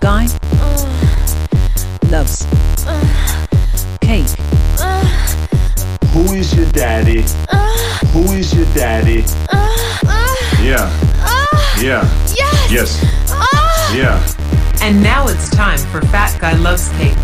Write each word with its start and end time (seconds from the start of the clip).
guy 0.00 0.26
loves 2.10 2.46
cake. 4.00 4.26
Who 6.12 6.32
is 6.32 6.54
your 6.56 6.70
daddy? 6.72 7.22
Who 8.12 8.32
is 8.32 8.54
your 8.54 8.66
daddy? 8.74 9.24
Yeah. 10.62 10.90
Yeah. 11.78 12.02
Yes! 12.34 12.72
Yes. 12.72 13.04
Yeah. 13.94 14.18
And 14.82 15.02
now 15.02 15.28
it's 15.28 15.50
time 15.50 15.78
for 15.78 16.00
Fat 16.06 16.38
Guy 16.40 16.54
Loves 16.54 16.88
Cake. 16.92 17.16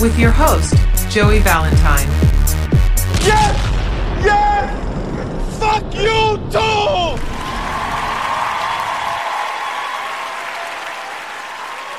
With 0.00 0.18
your 0.18 0.30
host, 0.30 0.74
Joey 1.10 1.40
Valentine. 1.40 2.08
Yes! 3.20 4.24
Yes! 4.24 5.58
Fuck 5.58 5.94
you 5.94 6.38
too! 6.50 7.29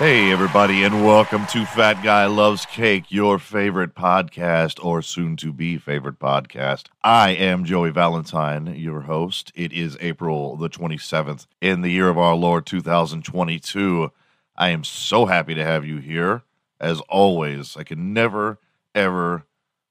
Hey, 0.01 0.31
everybody, 0.31 0.83
and 0.83 1.05
welcome 1.05 1.45
to 1.51 1.63
Fat 1.63 2.03
Guy 2.03 2.25
Loves 2.25 2.65
Cake, 2.65 3.03
your 3.09 3.37
favorite 3.37 3.93
podcast 3.93 4.83
or 4.83 5.03
soon 5.03 5.35
to 5.35 5.53
be 5.53 5.77
favorite 5.77 6.17
podcast. 6.17 6.87
I 7.03 7.33
am 7.33 7.65
Joey 7.65 7.91
Valentine, 7.91 8.73
your 8.75 9.01
host. 9.01 9.51
It 9.53 9.71
is 9.71 9.99
April 10.01 10.55
the 10.55 10.71
27th 10.71 11.45
in 11.61 11.81
the 11.81 11.91
year 11.91 12.09
of 12.09 12.17
our 12.17 12.33
Lord 12.33 12.65
2022. 12.65 14.11
I 14.55 14.69
am 14.69 14.83
so 14.83 15.27
happy 15.27 15.53
to 15.53 15.63
have 15.63 15.85
you 15.85 15.99
here. 15.99 16.41
As 16.79 16.99
always, 17.01 17.77
I 17.77 17.83
can 17.83 18.11
never, 18.11 18.57
ever, 18.95 19.45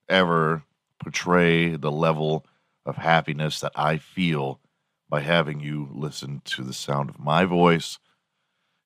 ever 0.08 0.64
portray 0.98 1.76
the 1.76 1.92
level 1.92 2.44
of 2.84 2.96
happiness 2.96 3.60
that 3.60 3.74
I 3.76 3.98
feel 3.98 4.58
by 5.08 5.20
having 5.20 5.60
you 5.60 5.88
listen 5.92 6.42
to 6.46 6.64
the 6.64 6.74
sound 6.74 7.10
of 7.10 7.20
my 7.20 7.44
voice 7.44 8.00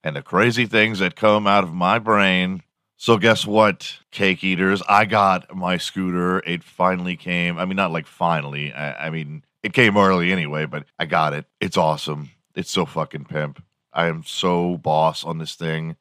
and 0.05 0.15
the 0.15 0.23
crazy 0.23 0.67
things 0.67 0.99
that 0.99 1.17
come 1.17 1.47
out 1.47 1.65
of 1.65 1.73
my 1.73 1.99
brain. 1.99 2.63
So, 2.97 3.17
guess 3.17 3.45
what, 3.47 3.99
cake 4.13 4.45
eaters? 4.45 4.83
I 4.89 5.07
got 5.07 5.55
my 5.57 5.79
scooter. 5.79 6.39
It 6.41 6.63
finally 6.63 7.17
came. 7.17 7.59
I 7.59 7.65
mean, 7.65 7.77
not 7.77 7.91
like 7.91 8.07
finally. 8.07 8.73
I, 8.73 9.07
I 9.07 9.11
mean, 9.11 9.43
it 9.63 9.73
came 9.73 9.97
early 9.97 10.31
anyway, 10.31 10.67
but 10.67 10.85
I 10.99 11.07
got 11.07 11.33
it. 11.33 11.47
It's 11.61 11.77
awesome. 11.77 12.31
It's 12.55 12.71
so 12.71 12.85
fucking 12.87 13.25
pimp. 13.25 13.65
I 13.93 14.07
am 14.07 14.23
so 14.25 14.77
boss 14.77 15.25
on 15.25 15.39
this 15.39 15.55
thing. 15.55 15.97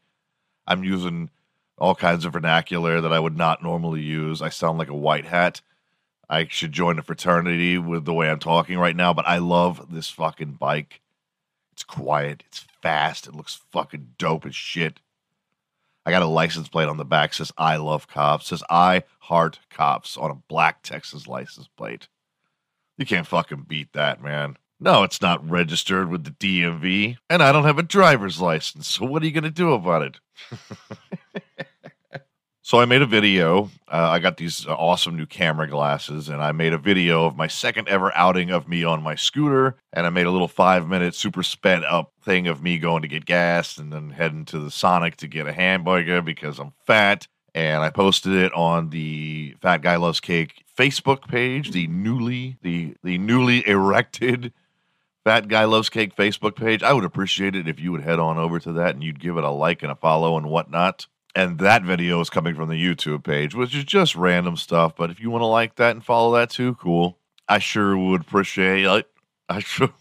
I'm 0.68 0.84
using 0.84 1.30
all 1.78 1.96
kinds 1.96 2.26
of 2.26 2.34
vernacular 2.34 3.02
that 3.02 3.14
I 3.14 3.20
would 3.20 3.38
not 3.38 3.64
normally 3.64 4.02
use. 4.02 4.42
I 4.42 4.50
sound 4.50 4.78
like 4.78 4.90
a 4.90 4.96
white 4.96 5.26
hat. 5.26 5.62
I 6.30 6.48
should 6.48 6.72
join 6.72 7.00
a 7.00 7.04
fraternity 7.04 7.78
with 7.78 8.06
the 8.06 8.14
way 8.14 8.30
I'm 8.30 8.40
talking 8.40 8.78
right 8.78 8.96
now, 8.96 9.14
but 9.14 9.28
I 9.28 9.40
love 9.40 9.92
this 9.92 10.10
fucking 10.10 10.54
bike. 10.54 11.02
It's 11.74 11.84
quiet, 11.84 12.44
it's 12.48 12.66
fast, 12.84 13.28
it 13.28 13.34
looks 13.34 13.62
fucking 13.72 14.10
dope 14.18 14.46
as 14.46 14.56
shit. 14.56 15.00
I 16.06 16.12
got 16.12 16.22
a 16.22 16.28
license 16.28 16.68
plate 16.68 16.90
on 16.90 16.98
the 16.98 17.06
back 17.06 17.34
says 17.34 17.54
I 17.58 17.78
love 17.78 18.10
cops, 18.10 18.48
says 18.48 18.62
I 18.70 19.04
heart 19.20 19.60
cops 19.70 20.18
on 20.18 20.30
a 20.30 20.36
black 20.36 20.84
Texas 20.84 21.26
license 21.26 21.70
plate. 21.78 22.10
You 22.98 23.06
can't 23.06 23.26
fucking 23.26 23.66
beat 23.70 23.94
that, 23.94 24.22
man. 24.22 24.58
No, 24.82 25.04
it's 25.04 25.22
not 25.22 25.50
registered 25.50 26.10
with 26.10 26.26
the 26.26 26.32
DMV, 26.32 27.16
and 27.30 27.42
I 27.42 27.54
don't 27.54 27.64
have 27.64 27.80
a 27.80 27.84
driver's 27.84 28.42
license. 28.42 28.88
So 28.90 29.06
what 29.06 29.24
are 29.24 29.26
you 29.26 29.32
going 29.32 29.46
to 29.46 29.50
do 29.50 29.72
about 29.72 30.02
it? 30.02 30.20
So 32.66 32.80
I 32.80 32.86
made 32.86 33.02
a 33.02 33.06
video. 33.06 33.70
Uh, 33.92 34.08
I 34.10 34.20
got 34.20 34.38
these 34.38 34.66
uh, 34.66 34.74
awesome 34.74 35.18
new 35.18 35.26
camera 35.26 35.68
glasses, 35.68 36.30
and 36.30 36.42
I 36.42 36.54
made 36.54 36.72
a 36.72 36.78
video 36.78 37.26
of 37.26 37.36
my 37.36 37.48
second 37.48 37.90
ever 37.90 38.16
outing 38.16 38.52
of 38.52 38.70
me 38.70 38.86
on 38.86 39.04
my 39.04 39.16
scooter. 39.16 39.76
And 39.92 40.08
I 40.08 40.10
made 40.10 40.28
a 40.28 40.32
little 40.32 40.48
five 40.48 40.88
minute 40.88 41.14
super 41.14 41.44
sped 41.44 41.84
up 41.84 42.14
thing 42.22 42.48
of 42.48 42.64
me 42.64 42.80
going 42.80 43.02
to 43.02 43.10
get 43.10 43.26
gas 43.26 43.78
and 43.78 43.92
then 43.92 44.12
heading 44.12 44.46
to 44.46 44.60
the 44.60 44.72
Sonic 44.72 45.18
to 45.18 45.28
get 45.28 45.46
a 45.46 45.52
hamburger 45.52 46.22
because 46.22 46.58
I'm 46.58 46.72
fat. 46.88 47.28
And 47.54 47.84
I 47.84 47.90
posted 47.90 48.32
it 48.32 48.54
on 48.54 48.92
the 48.92 49.58
Fat 49.62 49.82
Guy 49.82 49.98
Loves 49.98 50.22
Cake 50.22 50.64
Facebook 50.78 51.28
page, 51.28 51.72
the 51.72 51.88
newly 51.88 52.58
the 52.62 52.96
the 53.04 53.18
newly 53.18 53.68
erected 53.68 54.54
Fat 55.26 55.50
Guy 55.50 55.66
Loves 55.66 55.90
Cake 55.90 56.16
Facebook 56.16 56.56
page. 56.56 56.82
I 56.82 56.94
would 56.94 57.04
appreciate 57.04 57.58
it 57.58 57.68
if 57.68 57.82
you 57.82 57.92
would 57.92 58.04
head 58.04 58.20
on 58.20 58.38
over 58.38 58.58
to 58.62 58.72
that 58.72 58.96
and 58.96 59.04
you'd 59.04 59.20
give 59.20 59.38
it 59.38 59.44
a 59.44 59.52
like 59.52 59.84
and 59.84 59.92
a 59.92 59.96
follow 59.96 60.38
and 60.38 60.50
whatnot 60.50 61.08
and 61.36 61.60
that 61.60 61.84
video 61.84 62.20
is 62.22 62.30
coming 62.30 62.56
from 62.56 62.70
the 62.70 62.76
YouTube 62.76 63.24
page, 63.24 63.56
which 63.56 63.76
is 63.76 63.84
just 63.84 64.16
random 64.16 64.56
stuff. 64.58 64.96
But 64.96 65.10
if 65.10 65.20
you 65.20 65.30
want 65.30 65.42
to 65.42 65.48
like 65.48 65.76
that 65.76 65.92
and 65.92 66.04
follow 66.04 66.36
that 66.36 66.50
too, 66.50 66.76
cool. 66.76 67.18
I 67.48 67.60
sure 67.60 67.98
would 67.98 68.22
appreciate 68.22 68.86
it. 68.86 69.10
I 69.50 69.60
sure, 69.60 69.94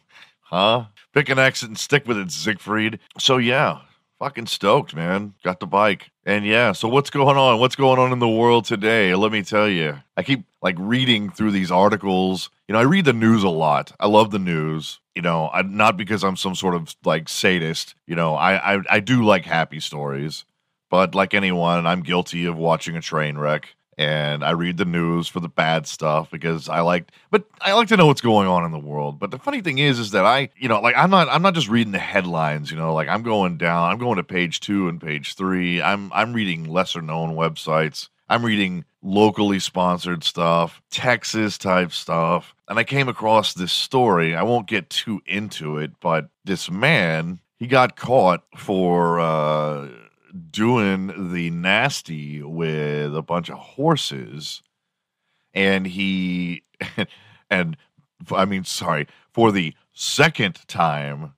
huh? 0.43 0.87
Pick 1.12 1.28
an 1.28 1.38
exit 1.38 1.69
and 1.69 1.78
stick 1.78 2.06
with 2.06 2.16
it, 2.16 2.31
Siegfried. 2.31 2.98
So 3.19 3.38
yeah, 3.38 3.81
fucking 4.19 4.47
stoked, 4.47 4.94
man. 4.94 5.34
Got 5.43 5.60
the 5.60 5.66
bike, 5.66 6.10
and 6.25 6.47
yeah. 6.47 6.72
So 6.72 6.88
what's 6.88 7.10
going 7.10 7.37
on? 7.37 7.59
What's 7.59 7.76
going 7.76 7.99
on 7.99 8.12
in 8.12 8.19
the 8.20 8.28
world 8.28 8.64
today? 8.64 9.14
Let 9.14 9.32
me 9.32 9.43
tell 9.43 9.69
you. 9.69 9.99
I 10.16 10.22
keep 10.22 10.44
like 10.62 10.76
reading 10.78 11.31
through 11.31 11.50
these 11.50 11.70
articles. 11.70 12.50
You 12.69 12.75
know, 12.75 12.78
I 12.78 12.84
read 12.84 13.04
the 13.04 13.12
news 13.12 13.43
a 13.43 13.49
lot. 13.49 13.93
I 13.99 14.06
love 14.06 14.31
the 14.31 14.38
news. 14.38 15.00
You 15.14 15.22
know, 15.22 15.50
I, 15.53 15.62
not 15.62 15.97
because 15.97 16.22
I'm 16.25 16.37
some 16.37 16.54
sort 16.54 16.75
of 16.75 16.94
like 17.04 17.28
sadist. 17.28 17.94
You 18.06 18.14
know, 18.14 18.34
I, 18.34 18.76
I 18.76 18.81
I 18.88 19.00
do 19.00 19.25
like 19.25 19.44
happy 19.44 19.81
stories. 19.81 20.44
But 20.92 21.14
like 21.14 21.32
anyone, 21.32 21.86
I'm 21.86 22.03
guilty 22.03 22.44
of 22.44 22.58
watching 22.58 22.98
a 22.98 23.00
train 23.00 23.38
wreck 23.38 23.75
and 23.97 24.44
I 24.44 24.50
read 24.50 24.76
the 24.76 24.84
news 24.84 25.26
for 25.26 25.41
the 25.41 25.48
bad 25.48 25.86
stuff 25.86 26.30
because 26.30 26.69
I 26.69 26.80
like 26.80 27.10
but 27.30 27.47
I 27.62 27.72
like 27.72 27.88
to 27.88 27.97
know 27.97 28.08
what's 28.08 28.20
going 28.20 28.47
on 28.47 28.66
in 28.66 28.72
the 28.72 28.78
world. 28.78 29.19
But 29.19 29.31
the 29.31 29.38
funny 29.38 29.62
thing 29.62 29.78
is 29.78 29.98
is 29.98 30.10
that 30.10 30.26
I, 30.26 30.50
you 30.54 30.69
know, 30.69 30.82
like 30.82 30.94
I'm 30.94 31.08
not 31.08 31.31
I'm 31.31 31.41
not 31.41 31.54
just 31.54 31.70
reading 31.70 31.92
the 31.94 31.98
headlines, 31.98 32.70
you 32.70 32.76
know, 32.76 32.92
like 32.92 33.08
I'm 33.08 33.22
going 33.22 33.56
down, 33.56 33.91
I'm 33.91 33.97
going 33.97 34.19
to 34.19 34.22
page 34.22 34.60
2 34.60 34.88
and 34.88 35.00
page 35.00 35.34
3. 35.34 35.81
I'm 35.81 36.12
I'm 36.12 36.34
reading 36.34 36.64
lesser 36.64 37.00
known 37.00 37.36
websites. 37.36 38.10
I'm 38.28 38.44
reading 38.44 38.84
locally 39.02 39.60
sponsored 39.60 40.22
stuff, 40.25 40.82
Texas 40.91 41.56
type 41.56 41.92
stuff. 41.92 42.54
And 42.69 42.78
I 42.78 42.84
came 42.84 43.08
across 43.08 43.54
this 43.54 43.72
story. 43.72 44.34
I 44.36 44.42
won't 44.42 44.69
get 44.69 44.91
too 44.91 45.22
into 45.25 45.78
it, 45.78 45.92
but 46.00 46.28
this 46.44 46.70
man, 46.70 47.41
he 47.58 47.66
got 47.66 47.97
caught 47.97 48.44
for 48.58 49.20
uh 49.20 49.88
doing 50.50 51.32
the 51.32 51.50
nasty 51.50 52.43
with 52.43 53.16
a 53.16 53.22
bunch 53.22 53.50
of 53.50 53.59
horses 53.59 54.62
and 55.54 55.87
he 55.87 56.62
and 57.50 57.76
i 58.31 58.44
mean 58.44 58.65
sorry 58.65 59.06
for 59.32 59.53
the 59.53 59.75
second 59.93 60.59
time 60.66 61.34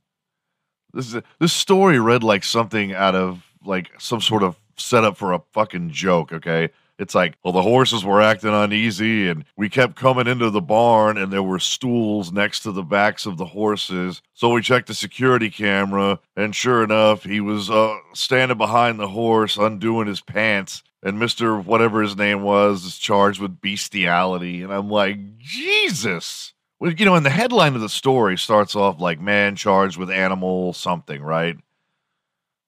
this 0.92 1.12
is 1.12 1.22
this 1.40 1.52
story 1.52 1.98
read 1.98 2.22
like 2.22 2.44
something 2.44 2.92
out 2.92 3.14
of 3.14 3.42
like 3.64 3.90
some 3.98 4.20
sort 4.20 4.42
of 4.42 4.58
setup 4.76 5.16
for 5.16 5.32
a 5.32 5.42
fucking 5.52 5.90
joke 5.90 6.32
okay 6.32 6.70
it's 6.98 7.14
like, 7.14 7.34
well, 7.42 7.52
the 7.52 7.62
horses 7.62 8.04
were 8.04 8.22
acting 8.22 8.54
uneasy, 8.54 9.28
and 9.28 9.44
we 9.56 9.68
kept 9.68 9.96
coming 9.96 10.28
into 10.28 10.50
the 10.50 10.60
barn, 10.60 11.18
and 11.18 11.32
there 11.32 11.42
were 11.42 11.58
stools 11.58 12.30
next 12.30 12.60
to 12.60 12.72
the 12.72 12.84
backs 12.84 13.26
of 13.26 13.36
the 13.36 13.46
horses. 13.46 14.22
So 14.34 14.50
we 14.50 14.62
checked 14.62 14.86
the 14.86 14.94
security 14.94 15.50
camera, 15.50 16.20
and 16.36 16.54
sure 16.54 16.84
enough, 16.84 17.24
he 17.24 17.40
was 17.40 17.68
uh, 17.68 17.96
standing 18.12 18.58
behind 18.58 19.00
the 19.00 19.08
horse, 19.08 19.56
undoing 19.56 20.06
his 20.06 20.20
pants. 20.20 20.84
And 21.02 21.18
Mr. 21.18 21.62
whatever 21.62 22.00
his 22.00 22.16
name 22.16 22.42
was 22.42 22.84
is 22.84 22.96
charged 22.96 23.40
with 23.40 23.60
bestiality. 23.60 24.62
And 24.62 24.72
I'm 24.72 24.88
like, 24.88 25.36
Jesus. 25.38 26.52
You 26.80 27.04
know, 27.04 27.14
and 27.14 27.26
the 27.26 27.30
headline 27.30 27.74
of 27.74 27.80
the 27.80 27.88
story 27.88 28.38
starts 28.38 28.76
off 28.76 29.00
like 29.00 29.20
man 29.20 29.56
charged 29.56 29.96
with 29.96 30.10
animal 30.10 30.72
something, 30.72 31.22
right? 31.22 31.56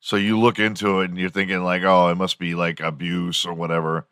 So 0.00 0.16
you 0.16 0.38
look 0.38 0.58
into 0.58 1.00
it 1.00 1.10
and 1.10 1.19
you're 1.19 1.31
thinking 1.31 1.62
like, 1.62 1.82
oh, 1.82 2.08
it 2.08 2.14
must 2.16 2.38
be 2.38 2.54
like 2.54 2.81
abuse 2.81 3.47
or 3.47 3.54
whatever 3.54 4.06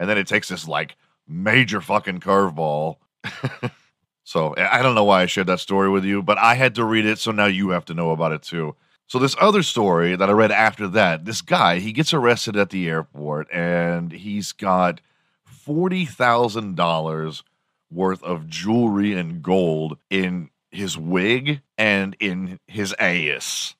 and 0.00 0.08
then 0.08 0.18
it 0.18 0.26
takes 0.26 0.48
this 0.48 0.66
like 0.66 0.96
major 1.28 1.80
fucking 1.80 2.18
curveball. 2.18 2.96
so 4.24 4.54
I 4.56 4.82
don't 4.82 4.96
know 4.96 5.04
why 5.04 5.22
I 5.22 5.26
shared 5.26 5.46
that 5.46 5.60
story 5.60 5.90
with 5.90 6.04
you, 6.04 6.22
but 6.22 6.38
I 6.38 6.54
had 6.54 6.74
to 6.76 6.84
read 6.84 7.04
it, 7.04 7.20
so 7.20 7.30
now 7.30 7.46
you 7.46 7.68
have 7.70 7.84
to 7.84 7.94
know 7.94 8.10
about 8.10 8.32
it 8.32 8.42
too. 8.42 8.74
So 9.06 9.18
this 9.18 9.36
other 9.40 9.62
story 9.62 10.16
that 10.16 10.30
I 10.30 10.32
read 10.32 10.50
after 10.50 10.88
that, 10.88 11.26
this 11.26 11.42
guy 11.42 11.78
he 11.78 11.92
gets 11.92 12.14
arrested 12.14 12.56
at 12.56 12.70
the 12.70 12.88
airport, 12.88 13.52
and 13.52 14.10
he's 14.10 14.52
got 14.52 15.00
forty 15.44 16.06
thousand 16.06 16.76
dollars 16.76 17.44
worth 17.90 18.22
of 18.22 18.48
jewelry 18.48 19.12
and 19.12 19.42
gold 19.42 19.98
in 20.08 20.48
his 20.70 20.96
wig 20.96 21.60
and 21.76 22.16
in 22.20 22.58
his 22.68 22.94
ass. 22.98 23.74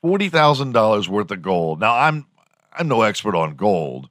Forty 0.00 0.28
thousand 0.30 0.72
dollars 0.72 1.08
worth 1.08 1.30
of 1.30 1.42
gold. 1.42 1.80
Now 1.80 1.94
I'm 1.94 2.26
I'm 2.72 2.88
no 2.88 3.02
expert 3.02 3.34
on 3.34 3.56
gold, 3.56 4.08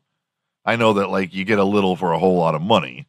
I 0.66 0.76
know 0.76 0.94
that 0.94 1.10
like 1.10 1.34
you 1.34 1.46
get 1.46 1.60
a 1.60 1.64
little 1.64 1.96
for 1.96 2.12
a 2.12 2.20
whole 2.20 2.38
lot 2.38 2.56
of 2.56 2.62
money, 2.62 3.08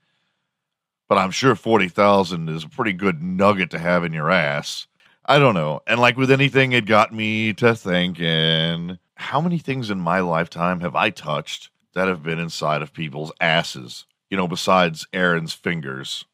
but 1.08 1.19
I'm 1.19 1.31
sure 1.31 1.55
40,000 1.55 2.49
is 2.49 2.64
a 2.64 2.69
pretty 2.69 2.93
good 2.93 3.23
nugget 3.23 3.70
to 3.70 3.79
have 3.79 4.05
in 4.05 4.12
your 4.12 4.31
ass. 4.31 4.87
I 5.25 5.38
don't 5.38 5.55
know. 5.55 5.81
And 5.87 6.00
like 6.00 6.17
with 6.17 6.31
anything, 6.31 6.73
it 6.73 6.87
got 6.87 7.12
me 7.12 7.53
to 7.55 7.75
thinking 7.75 8.99
how 9.17 9.41
many 9.41 9.58
things 9.58 9.91
in 9.91 9.99
my 9.99 10.20
lifetime 10.20 10.81
have 10.81 10.94
I 10.94 11.11
touched 11.11 11.70
that 11.94 12.08
have 12.08 12.23
been 12.23 12.38
inside 12.38 12.82
of 12.82 12.93
people's 12.93 13.32
asses? 13.41 14.05
You 14.31 14.37
know, 14.37 14.47
besides 14.47 15.06
Aaron's 15.12 15.52
fingers. 15.52 16.25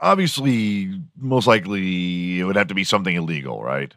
Obviously, 0.00 1.00
most 1.16 1.46
likely 1.46 2.40
it 2.40 2.44
would 2.44 2.56
have 2.56 2.68
to 2.68 2.74
be 2.74 2.84
something 2.84 3.14
illegal, 3.14 3.62
right? 3.62 3.94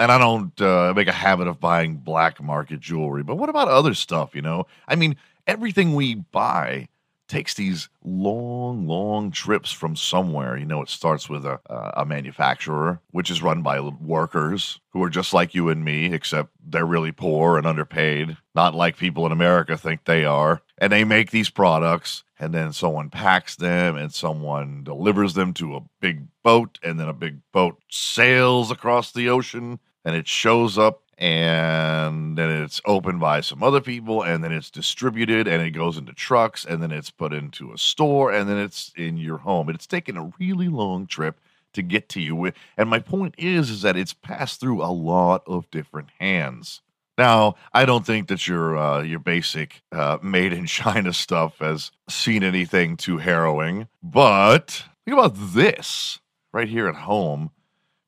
And 0.00 0.10
I 0.10 0.16
don't 0.16 0.58
uh, 0.62 0.94
make 0.96 1.08
a 1.08 1.12
habit 1.12 1.46
of 1.46 1.60
buying 1.60 1.96
black 1.96 2.42
market 2.42 2.80
jewelry, 2.80 3.22
but 3.22 3.36
what 3.36 3.50
about 3.50 3.68
other 3.68 3.92
stuff? 3.92 4.34
You 4.34 4.40
know, 4.40 4.66
I 4.88 4.96
mean, 4.96 5.14
everything 5.46 5.94
we 5.94 6.14
buy 6.14 6.88
takes 7.28 7.52
these 7.52 7.90
long, 8.02 8.88
long 8.88 9.30
trips 9.30 9.70
from 9.70 9.94
somewhere. 9.94 10.56
You 10.56 10.64
know, 10.64 10.80
it 10.80 10.88
starts 10.88 11.28
with 11.28 11.44
a, 11.44 11.60
a 11.68 12.06
manufacturer, 12.06 12.98
which 13.10 13.30
is 13.30 13.42
run 13.42 13.62
by 13.62 13.78
workers 13.78 14.80
who 14.88 15.02
are 15.02 15.10
just 15.10 15.34
like 15.34 15.54
you 15.54 15.68
and 15.68 15.84
me, 15.84 16.12
except 16.14 16.48
they're 16.64 16.86
really 16.86 17.12
poor 17.12 17.58
and 17.58 17.66
underpaid, 17.66 18.38
not 18.54 18.74
like 18.74 18.96
people 18.96 19.26
in 19.26 19.32
America 19.32 19.76
think 19.76 20.06
they 20.06 20.24
are. 20.24 20.62
And 20.78 20.90
they 20.90 21.04
make 21.04 21.30
these 21.30 21.50
products, 21.50 22.24
and 22.38 22.54
then 22.54 22.72
someone 22.72 23.10
packs 23.10 23.54
them, 23.54 23.96
and 23.96 24.12
someone 24.12 24.82
delivers 24.82 25.34
them 25.34 25.52
to 25.54 25.76
a 25.76 25.84
big 26.00 26.26
boat, 26.42 26.78
and 26.82 26.98
then 26.98 27.08
a 27.08 27.12
big 27.12 27.40
boat 27.52 27.76
sails 27.90 28.70
across 28.70 29.12
the 29.12 29.28
ocean 29.28 29.78
and 30.04 30.14
it 30.14 30.26
shows 30.26 30.78
up 30.78 31.02
and 31.20 32.38
then 32.38 32.50
it's 32.62 32.80
opened 32.86 33.20
by 33.20 33.42
some 33.42 33.62
other 33.62 33.82
people 33.82 34.22
and 34.22 34.42
then 34.42 34.52
it's 34.52 34.70
distributed 34.70 35.46
and 35.46 35.62
it 35.62 35.72
goes 35.72 35.98
into 35.98 36.14
trucks 36.14 36.64
and 36.64 36.82
then 36.82 36.90
it's 36.90 37.10
put 37.10 37.34
into 37.34 37.72
a 37.72 37.78
store 37.78 38.32
and 38.32 38.48
then 38.48 38.56
it's 38.56 38.90
in 38.96 39.18
your 39.18 39.36
home. 39.38 39.68
It's 39.68 39.86
taken 39.86 40.16
a 40.16 40.32
really 40.38 40.68
long 40.68 41.06
trip 41.06 41.38
to 41.74 41.82
get 41.82 42.08
to 42.08 42.20
you 42.20 42.50
and 42.76 42.88
my 42.88 42.98
point 42.98 43.34
is 43.38 43.70
is 43.70 43.82
that 43.82 43.96
it's 43.96 44.14
passed 44.14 44.60
through 44.60 44.82
a 44.82 44.90
lot 44.90 45.42
of 45.46 45.70
different 45.70 46.08
hands. 46.18 46.80
Now 47.18 47.56
i 47.74 47.84
don't 47.84 48.06
think 48.06 48.28
that 48.28 48.48
your 48.48 48.78
uh, 48.78 49.02
your 49.02 49.18
basic 49.18 49.82
uh, 49.92 50.16
made 50.22 50.54
in 50.54 50.64
china 50.80 51.12
stuff 51.12 51.58
has 51.58 51.90
seen 52.08 52.42
anything 52.42 52.96
too 52.96 53.18
harrowing 53.18 53.88
but 54.02 54.84
think 55.04 55.18
about 55.18 55.34
this 55.36 56.18
right 56.52 56.68
here 56.68 56.88
at 56.88 56.94
home 56.94 57.50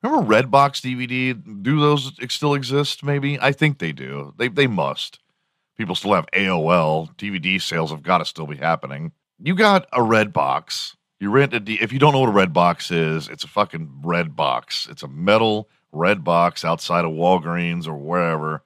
Remember 0.03 0.35
Redbox 0.35 0.81
DVD? 0.81 1.63
Do 1.63 1.79
those 1.79 2.11
still 2.29 2.53
exist? 2.53 3.03
Maybe 3.03 3.39
I 3.39 3.53
think 3.53 3.79
they 3.79 3.93
do. 3.93 4.33
They 4.37 4.49
they 4.49 4.67
must. 4.67 5.19
People 5.77 5.95
still 5.95 6.13
have 6.13 6.27
AOL. 6.33 7.15
DVD 7.15 7.59
sales 7.61 7.91
have 7.91 8.03
got 8.03 8.19
to 8.19 8.25
still 8.25 8.45
be 8.45 8.57
happening. 8.57 9.13
You 9.39 9.55
got 9.55 9.87
a 9.91 10.03
red 10.03 10.33
box. 10.33 10.95
You 11.19 11.31
rent 11.31 11.53
a 11.53 11.59
D. 11.59 11.77
If 11.81 11.93
you 11.93 11.99
don't 11.99 12.11
know 12.11 12.19
what 12.19 12.29
a 12.29 12.33
red 12.33 12.53
box 12.53 12.91
is, 12.91 13.29
it's 13.29 13.45
a 13.45 13.47
fucking 13.47 14.01
red 14.03 14.35
box. 14.35 14.87
It's 14.91 15.03
a 15.03 15.07
metal 15.07 15.69
red 15.93 16.23
box 16.23 16.65
outside 16.65 17.05
of 17.05 17.11
Walgreens 17.11 17.87
or 17.87 17.95
wherever. 17.95 18.63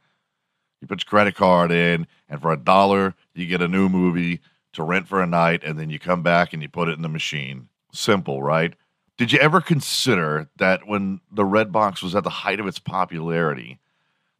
You 0.82 0.88
put 0.88 1.04
your 1.04 1.10
credit 1.10 1.36
card 1.36 1.72
in, 1.72 2.08
and 2.30 2.42
for 2.42 2.52
a 2.52 2.58
dollar, 2.58 3.16
you 3.34 3.46
get 3.46 3.62
a 3.62 3.68
new 3.68 3.90
movie 3.90 4.40
to 4.74 4.84
rent 4.84 5.08
for 5.08 5.22
a 5.22 5.28
night, 5.28 5.64
and 5.64 5.78
then 5.78 5.90
you 5.90 6.00
come 6.00 6.24
back 6.24 6.54
and 6.54 6.62
you 6.62 6.70
put 6.70 6.90
it 6.90 6.94
in 6.94 7.02
the 7.02 7.10
machine. 7.10 7.70
Simple, 7.92 8.42
right? 8.44 8.74
Did 9.18 9.32
you 9.32 9.40
ever 9.40 9.62
consider 9.62 10.48
that 10.58 10.88
when 10.88 11.22
the 11.32 11.46
Red 11.46 11.72
Box 11.72 12.04
was 12.04 12.14
at 12.14 12.24
the 12.24 12.30
height 12.30 12.60
of 12.60 12.68
its 12.68 12.78
popularity, 12.78 13.80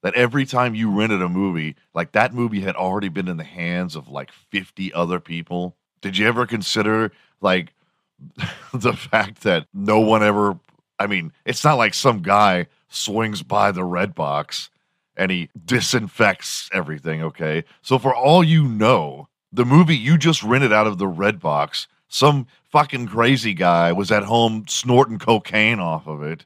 that 0.04 0.14
every 0.14 0.46
time 0.46 0.76
you 0.76 0.92
rented 0.92 1.22
a 1.22 1.28
movie, 1.28 1.76
like 1.96 2.12
that 2.12 2.34
movie 2.34 2.62
had 2.62 2.76
already 2.76 3.10
been 3.10 3.28
in 3.28 3.38
the 3.38 3.44
hands 3.44 3.96
of 3.96 4.08
like 4.08 4.32
50 4.32 4.94
other 4.94 5.20
people? 5.20 5.76
Did 6.02 6.18
you 6.18 6.28
ever 6.28 6.46
consider 6.46 7.12
like 7.42 7.74
the 8.74 8.94
fact 8.94 9.42
that 9.42 9.66
no 9.74 10.00
one 10.00 10.22
ever, 10.22 10.60
I 11.00 11.08
mean, 11.08 11.34
it's 11.44 11.64
not 11.64 11.80
like 11.80 11.96
some 11.96 12.22
guy 12.22 12.68
swings 12.88 13.42
by 13.42 13.72
the 13.72 13.84
Red 13.84 14.14
Box 14.14 14.70
and 15.16 15.32
he 15.32 15.50
disinfects 15.66 16.70
everything, 16.72 17.24
okay? 17.24 17.64
So 17.82 17.98
for 17.98 18.16
all 18.16 18.44
you 18.44 18.64
know, 18.68 19.28
the 19.52 19.66
movie 19.66 19.98
you 19.98 20.20
just 20.20 20.44
rented 20.44 20.72
out 20.72 20.86
of 20.86 21.00
the 21.00 21.08
Red 21.08 21.40
Box 21.40 21.88
some 22.08 22.48
fucking 22.64 23.08
crazy 23.08 23.54
guy 23.54 23.92
was 23.92 24.12
at 24.12 24.24
home 24.24 24.66
snorting 24.68 25.20
cocaine 25.20 25.80
off 25.80 26.08
of 26.08 26.22
it 26.22 26.46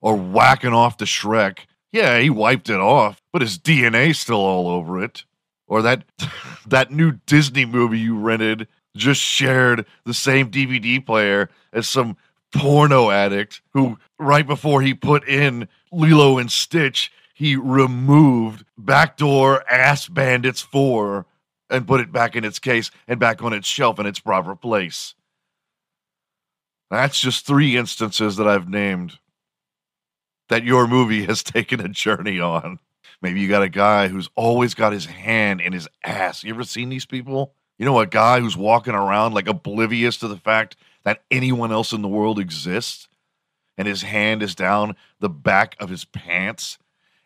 or 0.00 0.16
whacking 0.16 0.72
off 0.72 0.98
the 0.98 1.04
Shrek. 1.04 1.60
Yeah, 1.92 2.18
he 2.18 2.30
wiped 2.30 2.68
it 2.68 2.80
off, 2.80 3.22
but 3.32 3.42
his 3.42 3.58
DNA's 3.58 4.18
still 4.18 4.36
all 4.36 4.68
over 4.68 5.02
it. 5.02 5.24
Or 5.66 5.82
that 5.82 6.04
that 6.66 6.90
new 6.90 7.12
Disney 7.26 7.64
movie 7.64 7.98
you 7.98 8.18
rented 8.18 8.68
just 8.96 9.20
shared 9.20 9.86
the 10.04 10.14
same 10.14 10.50
DVD 10.50 11.04
player 11.04 11.50
as 11.72 11.88
some 11.88 12.16
porno 12.52 13.10
addict 13.10 13.60
who 13.72 13.98
right 14.18 14.46
before 14.46 14.82
he 14.82 14.94
put 14.94 15.26
in 15.28 15.68
Lilo 15.92 16.38
and 16.38 16.50
Stitch, 16.50 17.12
he 17.34 17.56
removed 17.56 18.64
Backdoor 18.76 19.70
Ass 19.70 20.08
Bandits 20.08 20.60
4 20.60 21.26
and 21.70 21.86
put 21.86 22.00
it 22.00 22.12
back 22.12 22.36
in 22.36 22.44
its 22.44 22.58
case 22.58 22.90
and 23.06 23.20
back 23.20 23.42
on 23.42 23.52
its 23.52 23.68
shelf 23.68 23.98
in 23.98 24.06
its 24.06 24.20
proper 24.20 24.56
place. 24.56 25.14
That's 26.90 27.20
just 27.20 27.46
three 27.46 27.76
instances 27.76 28.36
that 28.36 28.48
I've 28.48 28.68
named 28.68 29.18
that 30.48 30.64
your 30.64 30.86
movie 30.86 31.24
has 31.26 31.42
taken 31.44 31.80
a 31.80 31.88
journey 31.88 32.40
on. 32.40 32.78
Maybe 33.20 33.40
you 33.40 33.48
got 33.48 33.62
a 33.62 33.68
guy 33.68 34.08
who's 34.08 34.30
always 34.36 34.74
got 34.74 34.92
his 34.92 35.06
hand 35.06 35.60
in 35.60 35.72
his 35.72 35.88
ass. 36.04 36.44
You 36.44 36.54
ever 36.54 36.64
seen 36.64 36.88
these 36.88 37.06
people? 37.06 37.54
You 37.78 37.84
know, 37.84 37.98
a 37.98 38.06
guy 38.06 38.40
who's 38.40 38.56
walking 38.56 38.94
around 38.94 39.34
like 39.34 39.48
oblivious 39.48 40.16
to 40.18 40.28
the 40.28 40.36
fact 40.36 40.76
that 41.04 41.22
anyone 41.30 41.72
else 41.72 41.92
in 41.92 42.02
the 42.02 42.08
world 42.08 42.38
exists, 42.38 43.08
and 43.76 43.86
his 43.86 44.02
hand 44.02 44.42
is 44.42 44.54
down 44.54 44.96
the 45.20 45.28
back 45.28 45.76
of 45.78 45.88
his 45.88 46.04
pants. 46.04 46.78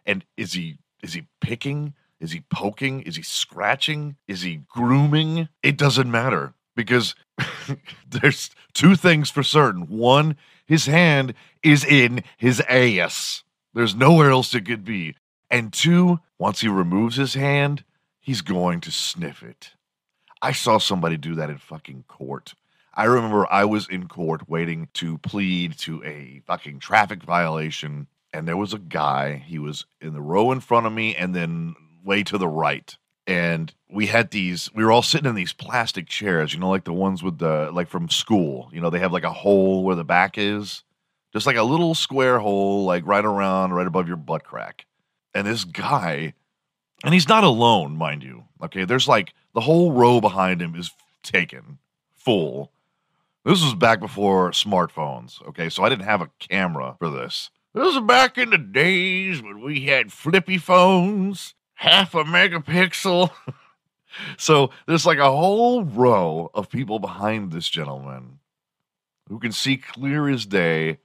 And 0.05 0.25
is 0.37 0.53
he 0.53 0.79
is 1.03 1.15
he 1.15 1.27
picking? 1.41 1.95
Is 2.23 2.31
he 2.31 2.45
poking? 2.49 3.01
Is 3.03 3.17
he 3.17 3.23
scratching? 3.23 4.15
Is 4.29 4.43
he 4.43 4.63
grooming? 4.69 5.49
It 5.61 5.77
doesn't 5.77 6.09
matter 6.09 6.55
because 6.77 7.17
there's 8.09 8.51
two 8.73 8.95
things 8.95 9.29
for 9.29 9.43
certain. 9.43 9.89
One, 9.89 10.37
his 10.65 10.87
hand 10.87 11.35
is 11.65 11.85
in 11.85 12.23
his 12.37 12.61
ass. 12.69 13.43
There's 13.75 13.97
nowhere 13.97 14.31
else 14.31 14.55
it 14.55 14.67
could 14.67 14.85
be. 14.85 15.17
And 15.51 15.73
two, 15.73 16.21
once 16.39 16.61
he 16.61 16.69
removes 16.69 17.17
his 17.17 17.35
hand, 17.35 17.83
he's 18.21 18.41
going 18.41 18.81
to 18.83 18.93
sniff 18.93 19.43
it. 19.43 19.73
I 20.41 20.53
saw 20.53 20.79
somebody 20.79 21.17
do 21.17 21.35
that 21.35 21.51
in 21.51 21.59
fucking 21.59 22.05
court. 22.07 22.55
I 22.95 23.05
remember 23.05 23.51
I 23.51 23.65
was 23.65 23.89
in 23.89 24.07
court 24.07 24.49
waiting 24.49 24.89
to 24.95 25.19
plead 25.19 25.77
to 25.79 26.05
a 26.05 26.41
fucking 26.47 26.79
traffic 26.79 27.25
violation, 27.25 28.07
and 28.33 28.47
there 28.47 28.57
was 28.57 28.73
a 28.73 28.79
guy. 28.79 29.43
He 29.45 29.59
was 29.59 29.87
in 30.01 30.13
the 30.13 30.21
row 30.21 30.53
in 30.53 30.61
front 30.61 30.87
of 30.87 30.93
me, 30.93 31.17
and 31.17 31.35
then 31.35 31.75
way 32.05 32.23
to 32.25 32.39
the 32.39 32.49
right. 32.49 32.97
And 33.27 33.73
we 33.89 34.07
had 34.07 34.31
these, 34.31 34.71
we 34.75 34.85
were 34.85 34.91
all 34.91 35.03
sitting 35.03 35.29
in 35.29 35.35
these 35.35 35.53
plastic 35.53 36.09
chairs, 36.09 36.53
you 36.53 36.59
know, 36.59 36.71
like 36.71 36.85
the 36.85 36.93
ones 36.93 37.23
with 37.23 37.39
the, 37.39 37.71
like 37.73 37.89
from 37.89 38.09
school, 38.09 38.69
you 38.73 38.81
know, 38.81 38.91
they 38.91 38.99
have 38.99 39.13
like 39.13 39.25
a 39.25 39.33
hole 39.33 39.85
where 39.85 39.95
the 39.95 40.05
back 40.05 40.39
is, 40.39 40.83
just 41.33 41.47
like 41.47 41.57
a 41.57 41.63
little 41.63 41.95
square 41.95 42.39
hole, 42.39 42.85
like 42.85 43.07
right 43.07 43.25
around, 43.25 43.73
right 43.73 43.87
above 43.87 44.09
your 44.09 44.17
butt 44.17 44.45
crack. 44.45 44.87
And 45.35 45.47
this 45.47 45.65
guy, 45.65 46.35
and 47.05 47.15
he's 47.15 47.29
not 47.29 47.45
alone, 47.45 47.97
mind 47.97 48.23
you. 48.23 48.45
Okay. 48.63 48.85
There's 48.85 49.09
like 49.09 49.35
the 49.55 49.61
whole 49.61 49.93
row 49.93 50.21
behind 50.21 50.61
him 50.61 50.75
is 50.75 50.91
taken 51.23 51.79
full. 52.11 52.73
This 53.45 53.63
was 53.63 53.75
back 53.75 54.01
before 54.01 54.51
smartphones. 54.51 55.41
Okay. 55.49 55.69
So 55.69 55.85
I 55.85 55.89
didn't 55.89 56.05
have 56.05 56.21
a 56.21 56.31
camera 56.39 56.97
for 56.99 57.11
this. 57.11 57.51
This 57.75 57.95
was 57.95 58.05
back 58.05 58.37
in 58.37 58.51
the 58.51 58.59
days 58.59 59.41
when 59.41 59.61
we 59.61 59.87
had 59.87 60.13
flippy 60.13 60.59
phones 60.59 61.55
half 61.83 62.15
a 62.15 62.23
megapixel. 62.23 63.31
so 64.39 64.71
there's 64.87 65.05
like 65.05 65.19
a 65.19 65.31
whole 65.31 65.83
row 65.83 66.49
of 66.55 66.71
people 66.71 67.01
behind 67.01 67.51
this 67.51 67.69
gentleman 67.69 68.39
who 69.29 69.41
can 69.41 69.51
see 69.51 69.77
clear 69.77 70.29
as 70.29 70.47
day 70.47 70.99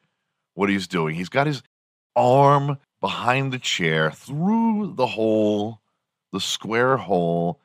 what 0.54 0.70
he's 0.70 0.88
doing. 0.88 1.16
He's 1.16 1.30
got 1.30 1.48
his 1.48 1.64
arm 2.16 2.78
behind 3.02 3.52
the 3.52 3.58
chair 3.58 4.12
through 4.12 4.94
the 4.96 5.08
hole, 5.08 5.82
the 6.32 6.40
square 6.40 6.98
hole. 6.98 7.60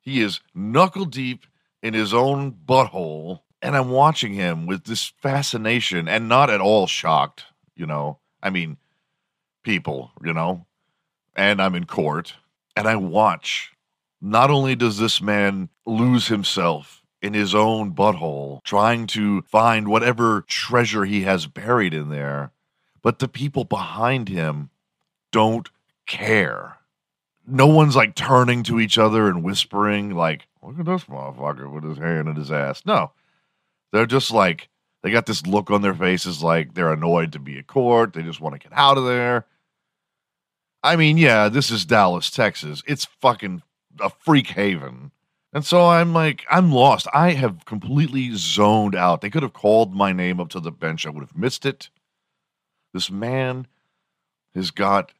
He 0.00 0.20
is 0.20 0.38
knuckle 0.54 1.06
deep 1.06 1.46
in 1.82 1.92
his 1.92 2.14
own 2.14 2.52
butthole. 2.52 3.40
And 3.62 3.76
I'm 3.76 3.90
watching 3.90 4.34
him 4.34 4.66
with 4.66 4.84
this 4.84 5.12
fascination 5.20 6.06
and 6.06 6.28
not 6.28 6.50
at 6.50 6.60
all 6.60 6.86
shocked, 6.86 7.46
you 7.74 7.86
know. 7.86 8.18
I 8.40 8.50
mean, 8.50 8.76
people, 9.64 10.12
you 10.22 10.34
know, 10.34 10.66
and 11.34 11.60
I'm 11.60 11.74
in 11.74 11.86
court 11.86 12.34
and 12.76 12.88
I 12.88 12.96
watch. 12.96 13.72
Not 14.20 14.50
only 14.50 14.74
does 14.74 14.98
this 14.98 15.20
man 15.20 15.68
lose 15.86 16.28
himself 16.28 17.02
in 17.20 17.34
his 17.34 17.54
own 17.54 17.94
butthole, 17.94 18.62
trying 18.64 19.06
to 19.08 19.42
find 19.42 19.88
whatever 19.88 20.44
treasure 20.46 21.04
he 21.04 21.22
has 21.22 21.46
buried 21.46 21.94
in 21.94 22.08
there, 22.08 22.52
but 23.02 23.18
the 23.18 23.28
people 23.28 23.64
behind 23.64 24.28
him 24.28 24.70
don't 25.30 25.68
care. 26.06 26.78
No 27.46 27.66
one's 27.66 27.96
like 27.96 28.14
turning 28.14 28.62
to 28.64 28.80
each 28.80 28.96
other 28.96 29.28
and 29.28 29.42
whispering, 29.42 30.14
like, 30.14 30.46
look 30.62 30.78
at 30.78 30.86
this 30.86 31.04
motherfucker 31.04 31.70
with 31.70 31.84
his 31.84 31.98
hand 31.98 32.28
in 32.28 32.36
his 32.36 32.50
ass. 32.50 32.82
No. 32.86 33.12
They're 33.92 34.06
just 34.06 34.30
like, 34.30 34.68
they 35.02 35.10
got 35.10 35.26
this 35.26 35.46
look 35.46 35.70
on 35.70 35.82
their 35.82 35.94
faces 35.94 36.42
like 36.42 36.72
they're 36.72 36.92
annoyed 36.92 37.32
to 37.32 37.38
be 37.38 37.58
at 37.58 37.66
court. 37.66 38.14
They 38.14 38.22
just 38.22 38.40
want 38.40 38.54
to 38.54 38.68
get 38.68 38.76
out 38.76 38.96
of 38.96 39.04
there. 39.04 39.44
I 40.84 40.96
mean, 40.96 41.16
yeah, 41.16 41.48
this 41.48 41.70
is 41.70 41.86
Dallas, 41.86 42.30
Texas. 42.30 42.82
It's 42.86 43.06
fucking 43.06 43.62
a 44.00 44.10
freak 44.10 44.48
haven. 44.48 45.12
And 45.50 45.64
so 45.64 45.86
I'm 45.86 46.12
like, 46.12 46.44
I'm 46.50 46.72
lost. 46.72 47.06
I 47.14 47.30
have 47.30 47.64
completely 47.64 48.34
zoned 48.34 48.94
out. 48.94 49.22
They 49.22 49.30
could 49.30 49.42
have 49.42 49.54
called 49.54 49.94
my 49.94 50.12
name 50.12 50.40
up 50.40 50.50
to 50.50 50.60
the 50.60 50.70
bench. 50.70 51.06
I 51.06 51.10
would 51.10 51.22
have 51.22 51.36
missed 51.36 51.64
it. 51.64 51.88
This 52.92 53.10
man 53.10 53.66
has 54.54 54.70
got 54.70 55.12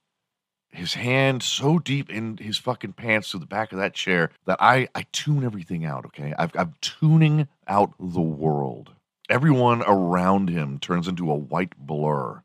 his 0.71 0.94
hand 0.94 1.42
so 1.42 1.78
deep 1.78 2.11
in 2.11 2.37
his 2.37 2.59
fucking 2.59 2.92
pants 2.92 3.30
to 3.30 3.38
the 3.38 3.47
back 3.47 3.73
of 3.73 3.78
that 3.78 3.94
chair 3.94 4.33
that 4.44 4.59
I, 4.61 4.88
I 4.94 5.06
tune 5.12 5.44
everything 5.44 5.87
out, 5.87 6.04
okay? 6.04 6.35
I've, 6.38 6.54
I'm 6.56 6.75
tuning 6.83 7.49
out 7.66 7.94
the 7.99 8.21
world. 8.21 8.90
Everyone 9.30 9.83
around 9.87 10.50
him 10.50 10.78
turns 10.78 11.09
into 11.09 11.30
a 11.30 11.37
white 11.37 11.75
blur. 11.78 12.42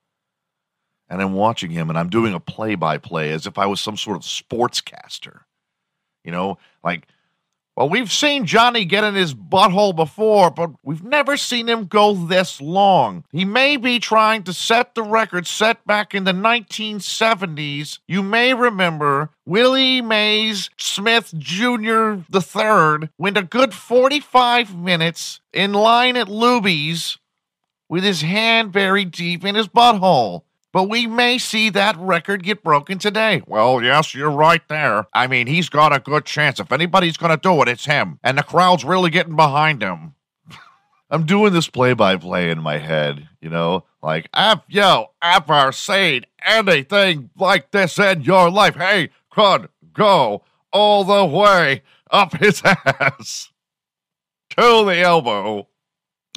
And 1.10 1.22
I'm 1.22 1.34
watching 1.34 1.72
him 1.72 1.90
and 1.90 1.98
I'm 1.98 2.10
doing 2.10 2.34
a 2.34 2.40
play 2.40 2.76
by 2.76 2.98
play 2.98 3.32
as 3.32 3.48
if 3.48 3.58
I 3.58 3.66
was 3.66 3.82
some 3.82 3.98
sort 3.98 4.18
of 4.18 4.24
sportscaster. 4.24 5.42
You 6.24 6.32
know, 6.32 6.58
like 6.84 7.08
well, 7.80 7.88
we've 7.88 8.12
seen 8.12 8.46
Johnny 8.46 8.84
get 8.84 9.06
in 9.06 9.16
his 9.16 9.34
butthole 9.34 9.96
before, 9.96 10.52
but 10.52 10.72
we've 10.84 11.02
never 11.02 11.38
seen 11.38 11.70
him 11.70 11.86
go 11.86 12.14
this 12.14 12.60
long. 12.60 13.24
He 13.32 13.46
may 13.46 13.78
be 13.78 14.00
trying 14.00 14.44
to 14.44 14.54
set 14.54 14.96
the 14.96 15.02
record 15.02 15.48
set 15.48 15.88
back 15.88 16.14
in 16.14 16.26
the 16.26 16.34
1970s. 16.34 18.00
You 18.06 18.22
may 18.22 18.54
remember 18.54 19.30
Willie 19.46 20.02
Mays 20.02 20.70
Smith 20.76 21.34
Jr. 21.38 22.16
III 22.36 23.08
went 23.18 23.38
a 23.38 23.44
good 23.44 23.74
45 23.74 24.76
minutes 24.76 25.40
in 25.54 25.72
line 25.72 26.18
at 26.18 26.28
Luby's 26.28 27.18
with 27.88 28.04
his 28.04 28.24
hand 28.24 28.74
buried 28.74 29.12
deep 29.12 29.46
in 29.46 29.56
his 29.56 29.70
butthole. 29.70 30.44
But 30.72 30.90
we 30.90 31.08
may 31.08 31.40
see 31.40 31.70
that 31.72 31.98
record 31.98 32.44
get 32.44 32.64
broken 32.64 33.00
today. 33.00 33.42
Well, 33.48 33.82
yes, 33.82 34.14
you're 34.14 34.30
right 34.30 34.62
there. 34.68 35.08
I 35.14 35.26
mean, 35.26 35.48
he's 35.48 35.68
got 35.68 35.96
a 35.96 36.00
good 36.00 36.26
chance. 36.26 36.60
If 36.60 36.72
anybody's 36.72 37.18
going 37.18 37.32
to 37.32 37.38
do 37.38 37.62
it, 37.64 37.68
it's 37.68 37.86
him. 37.86 38.20
And 38.24 38.38
the 38.38 38.44
crowd's 38.44 38.86
really 38.86 39.10
getting 39.10 39.36
behind 39.36 39.82
him. 39.82 40.14
I'm 41.10 41.26
doing 41.26 41.54
this 41.54 41.68
play 41.68 41.94
by 41.94 42.18
play 42.18 42.52
in 42.52 42.62
my 42.62 42.78
head, 42.78 43.28
you 43.42 43.50
know? 43.50 43.86
Like, 44.04 44.30
have 44.34 44.62
you 44.68 45.06
ever 45.22 45.72
seen 45.72 46.26
anything 46.46 47.32
like 47.36 47.72
this 47.72 47.98
in 47.98 48.22
your 48.22 48.52
life? 48.52 48.76
Hey, 48.76 49.10
could 49.32 49.70
go 49.94 50.44
all 50.72 51.04
the 51.04 51.26
way 51.26 51.82
up 52.12 52.38
his 52.38 52.62
ass 52.66 53.50
to 54.52 54.86
the 54.86 55.00
elbow. 55.00 55.68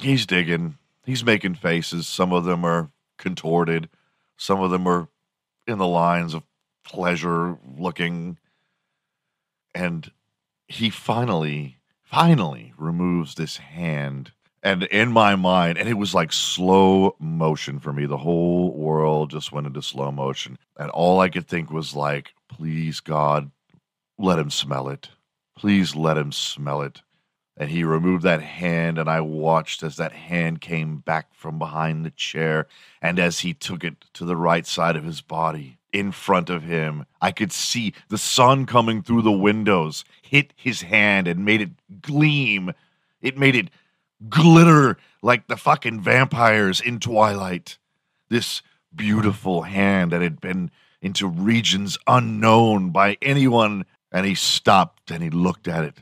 He's 0.01 0.25
digging. 0.25 0.77
He's 1.05 1.23
making 1.23 1.55
faces. 1.55 2.07
Some 2.07 2.33
of 2.33 2.45
them 2.45 2.65
are 2.65 2.89
contorted. 3.17 3.89
Some 4.43 4.59
of 4.59 4.71
them 4.71 4.85
are 4.87 5.07
in 5.67 5.77
the 5.77 5.87
lines 5.87 6.33
of 6.33 6.43
pleasure 6.83 7.57
looking. 7.77 8.37
And 9.73 10.11
he 10.67 10.89
finally, 10.89 11.77
finally 12.03 12.73
removes 12.77 13.35
this 13.35 13.55
hand. 13.55 14.33
And 14.61 14.83
in 14.83 15.13
my 15.13 15.37
mind, 15.37 15.77
and 15.77 15.87
it 15.87 15.93
was 15.93 16.13
like 16.13 16.33
slow 16.33 17.15
motion 17.19 17.79
for 17.79 17.93
me. 17.93 18.05
The 18.05 18.17
whole 18.17 18.73
world 18.73 19.31
just 19.31 19.53
went 19.53 19.65
into 19.65 19.81
slow 19.81 20.11
motion. 20.11 20.57
And 20.77 20.91
all 20.91 21.21
I 21.21 21.29
could 21.29 21.47
think 21.47 21.71
was 21.71 21.95
like, 21.95 22.33
please, 22.49 22.99
God, 22.99 23.49
let 24.19 24.39
him 24.39 24.49
smell 24.49 24.89
it. 24.89 25.07
Please 25.57 25.95
let 25.95 26.17
him 26.17 26.33
smell 26.33 26.81
it. 26.81 27.01
And 27.55 27.69
he 27.69 27.83
removed 27.83 28.23
that 28.23 28.41
hand, 28.41 28.97
and 28.97 29.07
I 29.07 29.21
watched 29.21 29.83
as 29.83 29.97
that 29.97 30.11
hand 30.11 30.59
came 30.59 30.97
back 30.97 31.33
from 31.35 31.59
behind 31.59 32.03
the 32.03 32.11
chair. 32.11 32.67
And 33.01 33.19
as 33.19 33.39
he 33.39 33.53
took 33.53 33.83
it 33.83 34.05
to 34.13 34.25
the 34.25 34.35
right 34.35 34.65
side 34.65 34.95
of 34.95 35.03
his 35.03 35.21
body, 35.21 35.77
in 35.91 36.11
front 36.11 36.49
of 36.49 36.63
him, 36.63 37.05
I 37.21 37.31
could 37.31 37.51
see 37.51 37.93
the 38.09 38.17
sun 38.17 38.65
coming 38.65 39.03
through 39.03 39.21
the 39.21 39.31
windows, 39.31 40.03
hit 40.23 40.51
his 40.55 40.81
hand, 40.81 41.27
and 41.27 41.45
made 41.45 41.61
it 41.61 42.01
gleam. 42.01 42.73
It 43.21 43.37
made 43.37 43.55
it 43.55 43.69
glitter 44.27 44.97
like 45.21 45.47
the 45.47 45.55
fucking 45.55 46.01
vampires 46.01 46.81
in 46.81 46.99
Twilight. 46.99 47.77
This 48.29 48.63
beautiful 48.95 49.61
hand 49.61 50.11
that 50.11 50.23
had 50.23 50.41
been 50.41 50.71
into 51.01 51.27
regions 51.27 51.99
unknown 52.07 52.89
by 52.89 53.17
anyone. 53.21 53.85
And 54.11 54.25
he 54.25 54.33
stopped 54.33 55.11
and 55.11 55.21
he 55.21 55.29
looked 55.29 55.67
at 55.67 55.83
it 55.83 55.99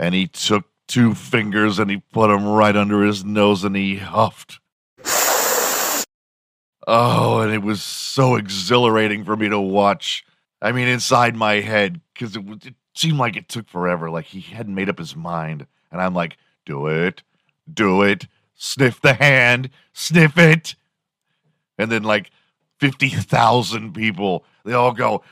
and 0.00 0.14
he 0.14 0.26
took 0.26 0.64
two 0.88 1.14
fingers 1.14 1.78
and 1.78 1.90
he 1.90 1.98
put 1.98 2.28
them 2.28 2.48
right 2.48 2.74
under 2.74 3.04
his 3.04 3.22
nose 3.22 3.62
and 3.62 3.76
he 3.76 3.96
huffed. 3.96 4.58
Oh, 6.86 7.40
and 7.40 7.52
it 7.52 7.62
was 7.62 7.82
so 7.82 8.34
exhilarating 8.34 9.24
for 9.24 9.36
me 9.36 9.50
to 9.50 9.60
watch. 9.60 10.24
I 10.62 10.72
mean, 10.72 10.88
inside 10.88 11.36
my 11.36 11.60
head, 11.60 12.00
because 12.14 12.34
it, 12.34 12.42
it 12.64 12.74
seemed 12.96 13.18
like 13.18 13.36
it 13.36 13.48
took 13.48 13.68
forever. 13.68 14.10
Like 14.10 14.24
he 14.24 14.40
hadn't 14.40 14.74
made 14.74 14.88
up 14.88 14.98
his 14.98 15.14
mind. 15.14 15.66
And 15.92 16.00
I'm 16.00 16.14
like, 16.14 16.38
do 16.64 16.86
it, 16.86 17.22
do 17.72 18.02
it, 18.02 18.26
sniff 18.54 19.02
the 19.02 19.14
hand, 19.14 19.68
sniff 19.92 20.38
it. 20.38 20.74
And 21.78 21.92
then, 21.92 22.02
like, 22.04 22.30
50,000 22.78 23.92
people, 23.92 24.44
they 24.64 24.72
all 24.72 24.92
go, 24.92 25.22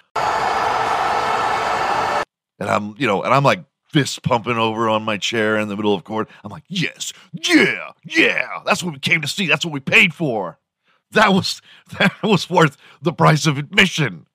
and 2.58 2.68
I'm, 2.68 2.94
you 2.98 3.06
know, 3.06 3.22
and 3.22 3.32
I'm 3.32 3.44
like 3.44 3.64
fist 3.90 4.22
pumping 4.22 4.56
over 4.56 4.88
on 4.88 5.02
my 5.02 5.16
chair 5.16 5.58
in 5.58 5.68
the 5.68 5.76
middle 5.76 5.94
of 5.94 6.04
court. 6.04 6.28
I'm 6.44 6.50
like, 6.50 6.64
yes, 6.68 7.12
yeah, 7.32 7.92
yeah. 8.04 8.60
That's 8.64 8.82
what 8.82 8.92
we 8.92 9.00
came 9.00 9.22
to 9.22 9.28
see. 9.28 9.46
That's 9.46 9.64
what 9.64 9.72
we 9.72 9.80
paid 9.80 10.14
for. 10.14 10.58
That 11.12 11.32
was 11.32 11.60
that 11.98 12.14
was 12.22 12.48
worth 12.50 12.76
the 13.02 13.12
price 13.12 13.46
of 13.46 13.58
admission. 13.58 14.26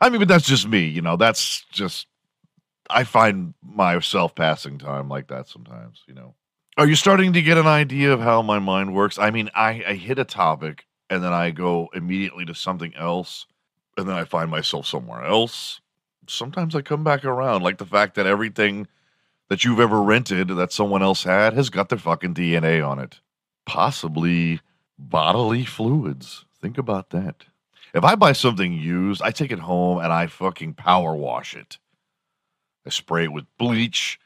I 0.00 0.08
mean, 0.08 0.20
but 0.20 0.28
that's 0.28 0.46
just 0.46 0.66
me, 0.66 0.86
you 0.86 1.02
know. 1.02 1.16
That's 1.16 1.64
just 1.70 2.06
I 2.88 3.04
find 3.04 3.54
myself 3.62 4.34
passing 4.34 4.78
time 4.78 5.08
like 5.08 5.28
that 5.28 5.48
sometimes, 5.48 6.02
you 6.06 6.14
know. 6.14 6.34
Are 6.78 6.86
you 6.86 6.94
starting 6.94 7.32
to 7.34 7.42
get 7.42 7.58
an 7.58 7.66
idea 7.66 8.12
of 8.12 8.20
how 8.20 8.40
my 8.40 8.58
mind 8.58 8.94
works? 8.94 9.18
I 9.18 9.30
mean, 9.30 9.50
I, 9.54 9.82
I 9.86 9.94
hit 9.94 10.18
a 10.18 10.24
topic 10.24 10.86
and 11.10 11.22
then 11.22 11.32
I 11.32 11.50
go 11.50 11.90
immediately 11.92 12.44
to 12.46 12.54
something 12.54 12.94
else, 12.94 13.44
and 13.98 14.08
then 14.08 14.14
I 14.14 14.24
find 14.24 14.50
myself 14.50 14.86
somewhere 14.86 15.24
else 15.24 15.79
sometimes 16.30 16.74
I 16.74 16.82
come 16.82 17.04
back 17.04 17.24
around, 17.24 17.62
like 17.62 17.78
the 17.78 17.86
fact 17.86 18.14
that 18.14 18.26
everything 18.26 18.86
that 19.48 19.64
you've 19.64 19.80
ever 19.80 20.00
rented 20.00 20.48
that 20.48 20.72
someone 20.72 21.02
else 21.02 21.24
had 21.24 21.54
has 21.54 21.70
got 21.70 21.88
their 21.88 21.98
fucking 21.98 22.34
DNA 22.34 22.86
on 22.86 22.98
it. 22.98 23.20
Possibly 23.66 24.60
bodily 24.98 25.64
fluids. 25.64 26.44
Think 26.60 26.78
about 26.78 27.10
that. 27.10 27.46
If 27.92 28.04
I 28.04 28.14
buy 28.14 28.32
something 28.32 28.72
used, 28.72 29.20
I 29.22 29.32
take 29.32 29.50
it 29.50 29.58
home 29.58 29.98
and 29.98 30.12
I 30.12 30.28
fucking 30.28 30.74
power 30.74 31.14
wash 31.14 31.56
it. 31.56 31.78
I 32.86 32.90
spray 32.90 33.24
it 33.24 33.32
with 33.32 33.46
bleach. 33.58 34.20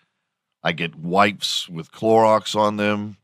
I 0.63 0.73
get 0.73 0.95
wipes 0.97 1.69
with 1.69 1.91
Clorox 1.93 2.55
on 2.55 2.77
them. 2.77 3.17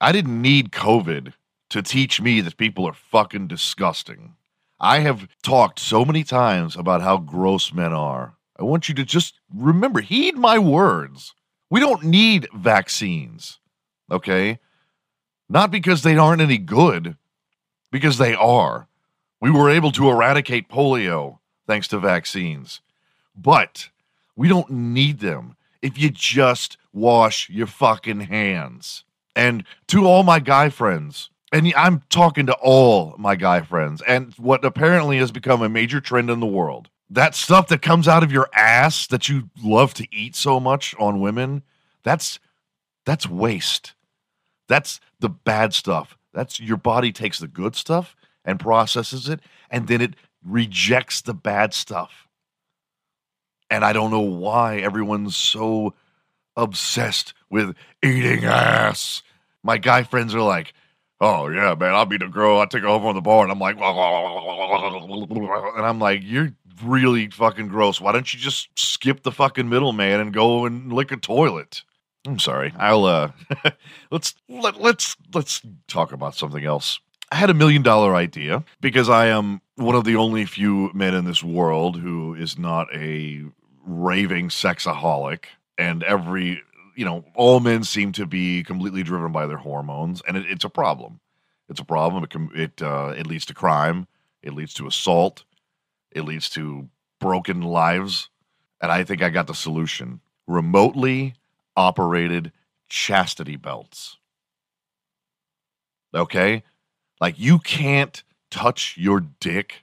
I 0.00 0.12
didn't 0.12 0.40
need 0.40 0.70
COVID 0.70 1.32
to 1.70 1.82
teach 1.82 2.20
me 2.20 2.40
that 2.40 2.56
people 2.56 2.86
are 2.86 2.94
fucking 2.94 3.48
disgusting. 3.48 4.36
I 4.80 5.00
have 5.00 5.28
talked 5.42 5.78
so 5.78 6.04
many 6.04 6.24
times 6.24 6.74
about 6.74 7.02
how 7.02 7.18
gross 7.18 7.72
men 7.72 7.92
are. 7.92 8.34
I 8.58 8.62
want 8.62 8.88
you 8.88 8.94
to 8.94 9.04
just 9.04 9.38
remember, 9.54 10.00
heed 10.00 10.36
my 10.36 10.58
words. 10.58 11.34
We 11.68 11.80
don't 11.80 12.04
need 12.04 12.48
vaccines, 12.54 13.58
okay? 14.10 14.58
Not 15.48 15.70
because 15.70 16.02
they 16.02 16.16
aren't 16.16 16.40
any 16.40 16.58
good, 16.58 17.16
because 17.90 18.18
they 18.18 18.34
are. 18.34 18.88
We 19.40 19.50
were 19.50 19.70
able 19.70 19.92
to 19.92 20.08
eradicate 20.08 20.68
polio 20.68 21.38
thanks 21.66 21.88
to 21.88 21.98
vaccines, 21.98 22.80
but 23.36 23.90
we 24.34 24.48
don't 24.48 24.70
need 24.70 25.20
them 25.20 25.56
if 25.82 25.98
you 25.98 26.10
just 26.10 26.78
wash 26.92 27.48
your 27.50 27.66
fucking 27.66 28.20
hands. 28.20 29.04
And 29.36 29.64
to 29.88 30.06
all 30.06 30.22
my 30.22 30.40
guy 30.40 30.70
friends, 30.70 31.30
and 31.52 31.72
I'm 31.76 32.02
talking 32.10 32.46
to 32.46 32.54
all 32.54 33.14
my 33.18 33.36
guy 33.36 33.60
friends, 33.62 34.02
and 34.02 34.32
what 34.34 34.64
apparently 34.64 35.18
has 35.18 35.32
become 35.32 35.62
a 35.62 35.68
major 35.68 36.00
trend 36.00 36.30
in 36.30 36.40
the 36.40 36.46
world. 36.46 36.88
That 37.08 37.34
stuff 37.34 37.68
that 37.68 37.82
comes 37.82 38.06
out 38.06 38.22
of 38.22 38.30
your 38.30 38.48
ass 38.54 39.06
that 39.08 39.28
you 39.28 39.50
love 39.62 39.94
to 39.94 40.06
eat 40.12 40.36
so 40.36 40.60
much 40.60 40.94
on 40.98 41.20
women, 41.20 41.62
that's 42.04 42.38
that's 43.04 43.28
waste. 43.28 43.94
That's 44.68 45.00
the 45.18 45.28
bad 45.28 45.74
stuff. 45.74 46.16
That's 46.32 46.60
your 46.60 46.76
body 46.76 47.10
takes 47.10 47.40
the 47.40 47.48
good 47.48 47.74
stuff 47.74 48.14
and 48.44 48.60
processes 48.60 49.28
it, 49.28 49.40
and 49.70 49.88
then 49.88 50.00
it 50.00 50.14
rejects 50.44 51.20
the 51.20 51.34
bad 51.34 51.74
stuff. 51.74 52.28
And 53.68 53.84
I 53.84 53.92
don't 53.92 54.10
know 54.10 54.20
why 54.20 54.78
everyone's 54.78 55.36
so 55.36 55.94
obsessed 56.56 57.34
with 57.50 57.74
eating 58.02 58.44
ass. 58.44 59.22
My 59.62 59.78
guy 59.78 60.02
friends 60.04 60.34
are 60.34 60.40
like, 60.40 60.72
oh 61.20 61.48
yeah, 61.48 61.74
man, 61.74 61.94
I'll 61.94 62.06
be 62.06 62.18
the 62.18 62.28
girl. 62.28 62.60
I 62.60 62.66
take 62.66 62.82
her 62.82 62.88
home 62.88 63.02
from 63.02 63.14
the 63.14 63.20
bar, 63.20 63.42
and 63.42 63.52
I'm 63.52 63.58
like, 63.58 63.76
and 63.76 65.86
I'm 65.86 65.98
like, 65.98 66.22
you're 66.24 66.52
really 66.82 67.28
fucking 67.30 67.68
gross. 67.68 68.00
Why 68.00 68.12
don't 68.12 68.32
you 68.32 68.38
just 68.38 68.68
skip 68.76 69.22
the 69.22 69.32
fucking 69.32 69.68
middleman 69.68 70.20
and 70.20 70.32
go 70.32 70.66
and 70.66 70.92
lick 70.92 71.12
a 71.12 71.16
toilet? 71.16 71.82
I'm 72.26 72.38
sorry. 72.38 72.72
I'll 72.76 73.04
uh, 73.04 73.32
let's 74.10 74.34
let, 74.48 74.80
let's 74.80 75.16
let's 75.34 75.62
talk 75.88 76.12
about 76.12 76.34
something 76.34 76.64
else. 76.64 77.00
I 77.32 77.36
had 77.36 77.50
a 77.50 77.54
million 77.54 77.82
dollar 77.82 78.14
idea 78.14 78.64
because 78.80 79.08
I 79.08 79.26
am 79.26 79.60
one 79.76 79.94
of 79.94 80.04
the 80.04 80.16
only 80.16 80.44
few 80.44 80.90
men 80.92 81.14
in 81.14 81.24
this 81.24 81.44
world 81.44 81.98
who 81.98 82.34
is 82.34 82.58
not 82.58 82.88
a 82.94 83.44
raving 83.86 84.48
sexaholic, 84.48 85.44
and 85.78 86.02
every 86.02 86.62
you 86.96 87.04
know, 87.04 87.24
all 87.34 87.60
men 87.60 87.84
seem 87.84 88.12
to 88.12 88.26
be 88.26 88.62
completely 88.62 89.02
driven 89.02 89.32
by 89.32 89.46
their 89.46 89.56
hormones, 89.56 90.22
and 90.26 90.36
it, 90.36 90.46
it's 90.48 90.64
a 90.64 90.68
problem. 90.68 91.20
It's 91.68 91.80
a 91.80 91.84
problem. 91.84 92.24
It, 92.24 92.58
it, 92.58 92.82
uh, 92.82 93.14
it 93.16 93.26
leads 93.26 93.46
to 93.46 93.54
crime. 93.54 94.06
it 94.42 94.54
leads 94.54 94.74
to 94.74 94.86
assault, 94.86 95.44
it 96.10 96.22
leads 96.22 96.48
to 96.50 96.88
broken 97.20 97.62
lives. 97.62 98.28
And 98.80 98.90
I 98.90 99.04
think 99.04 99.22
I 99.22 99.28
got 99.28 99.46
the 99.46 99.54
solution 99.54 100.20
remotely 100.46 101.34
operated 101.76 102.50
chastity 102.88 103.56
belts. 103.56 104.16
Okay? 106.14 106.64
Like 107.20 107.38
you 107.38 107.58
can't 107.58 108.22
touch 108.50 108.96
your 108.96 109.20
dick 109.20 109.82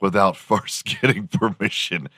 without 0.00 0.36
first 0.48 0.84
getting 0.84 1.28
permission. 1.28 2.08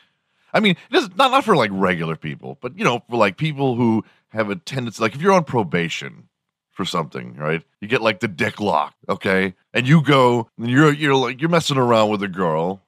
I 0.53 0.61
mean, 0.61 0.77
it 0.91 0.97
is 0.97 1.09
not 1.17 1.31
not 1.31 1.45
for 1.45 1.57
like 1.57 1.71
regular 1.73 2.17
people, 2.17 2.59
but 2.61 2.79
you 2.79 2.85
know, 2.85 3.03
for 3.09 3.17
like 3.17 3.37
people 3.37 3.77
who 3.77 4.05
have 4.29 4.51
a 4.51 4.57
tendency 4.57 5.03
like 5.03 5.15
if 5.15 5.23
you're 5.23 5.33
on 5.33 5.45
probation 5.45 6.29
for 6.71 6.85
something, 6.85 7.37
right? 7.37 7.63
You 7.81 7.89
get 7.89 8.03
like 8.03 8.21
the 8.21 8.29
dick 8.29 8.61
lock, 8.61 8.95
okay? 9.09 9.55
And 9.75 9.87
you 9.87 10.03
go 10.03 10.49
and 10.59 10.71
you're 10.71 10.93
you're 10.93 11.15
like 11.15 11.41
you're 11.41 11.51
messing 11.51 11.77
around 11.77 12.11
with 12.11 12.23
a 12.23 12.29
girl. 12.29 12.83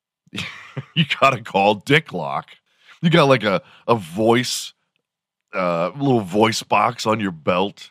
you 0.32 1.04
gotta 1.20 1.42
call 1.42 1.74
dick 1.74 2.12
lock. 2.12 2.48
You 3.02 3.10
got 3.10 3.28
like 3.28 3.44
a 3.44 3.62
a 3.86 3.94
voice 3.94 4.72
uh 5.54 5.90
little 5.96 6.20
voice 6.20 6.62
box 6.62 7.06
on 7.06 7.20
your 7.20 7.32
belt. 7.32 7.90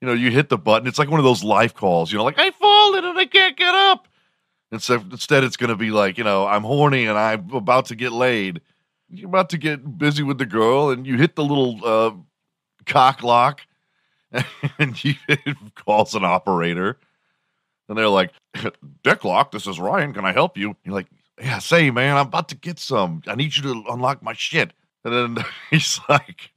You 0.00 0.08
know, 0.08 0.14
you 0.14 0.30
hit 0.30 0.48
the 0.48 0.58
button. 0.58 0.88
It's 0.88 0.98
like 0.98 1.10
one 1.10 1.20
of 1.20 1.24
those 1.24 1.44
life 1.44 1.74
calls, 1.74 2.10
you 2.10 2.18
know, 2.18 2.24
like 2.24 2.38
I 2.38 2.50
fallen 2.52 3.04
and 3.04 3.18
I 3.18 3.26
can't 3.26 3.56
get 3.56 3.74
up. 3.74 4.08
Instead, 4.72 5.08
instead 5.10 5.44
it's 5.44 5.56
going 5.56 5.70
to 5.70 5.76
be 5.76 5.90
like, 5.90 6.16
you 6.16 6.24
know, 6.24 6.46
I'm 6.46 6.62
horny 6.62 7.06
and 7.06 7.18
I'm 7.18 7.50
about 7.50 7.86
to 7.86 7.96
get 7.96 8.12
laid. 8.12 8.60
You're 9.08 9.28
about 9.28 9.50
to 9.50 9.58
get 9.58 9.98
busy 9.98 10.22
with 10.22 10.38
the 10.38 10.46
girl, 10.46 10.90
and 10.90 11.04
you 11.04 11.16
hit 11.16 11.34
the 11.34 11.42
little 11.42 11.80
uh, 11.84 12.12
cock 12.86 13.24
lock, 13.24 13.62
and 14.78 15.04
you 15.04 15.14
calls 15.74 16.14
an 16.14 16.24
operator, 16.24 16.96
and 17.88 17.98
they're 17.98 18.08
like, 18.08 18.30
"Dick 19.02 19.24
lock, 19.24 19.50
this 19.50 19.66
is 19.66 19.80
Ryan. 19.80 20.12
Can 20.12 20.24
I 20.24 20.30
help 20.30 20.56
you?" 20.56 20.76
You're 20.84 20.94
like, 20.94 21.08
"Yeah, 21.40 21.58
say, 21.58 21.90
man, 21.90 22.16
I'm 22.16 22.28
about 22.28 22.48
to 22.50 22.54
get 22.54 22.78
some. 22.78 23.22
I 23.26 23.34
need 23.34 23.56
you 23.56 23.64
to 23.64 23.84
unlock 23.90 24.22
my 24.22 24.32
shit." 24.32 24.72
And 25.04 25.36
then 25.36 25.44
he's 25.72 25.98
like, 26.08 26.52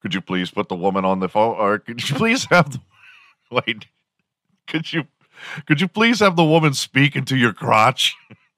"Could 0.00 0.14
you 0.14 0.20
please 0.20 0.52
put 0.52 0.68
the 0.68 0.76
woman 0.76 1.04
on 1.04 1.18
the 1.18 1.28
phone, 1.28 1.56
or 1.56 1.80
could 1.80 2.08
you 2.08 2.14
please 2.14 2.44
have 2.44 2.70
the 2.70 2.80
wait? 3.50 3.86
Could 4.68 4.92
you 4.92 5.08
could 5.66 5.80
you 5.80 5.88
please 5.88 6.20
have 6.20 6.36
the 6.36 6.44
woman 6.44 6.74
speak 6.74 7.16
into 7.16 7.36
your 7.36 7.52
crotch?" 7.52 8.16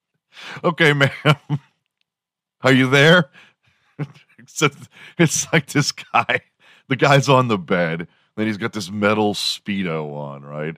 okay, 0.65 0.93
ma'am. 0.93 1.11
Are 2.63 2.73
you 2.73 2.89
there? 2.89 3.31
it's, 5.19 5.53
like 5.53 5.67
this 5.67 5.93
guy. 5.93 6.41
The 6.89 6.97
guy's 6.97 7.29
on 7.29 7.49
the 7.49 7.59
bed. 7.59 8.09
Then 8.37 8.47
he's 8.47 8.57
got 8.57 8.73
this 8.73 8.91
metal 8.91 9.35
speedo 9.35 10.15
on, 10.15 10.43
right? 10.43 10.77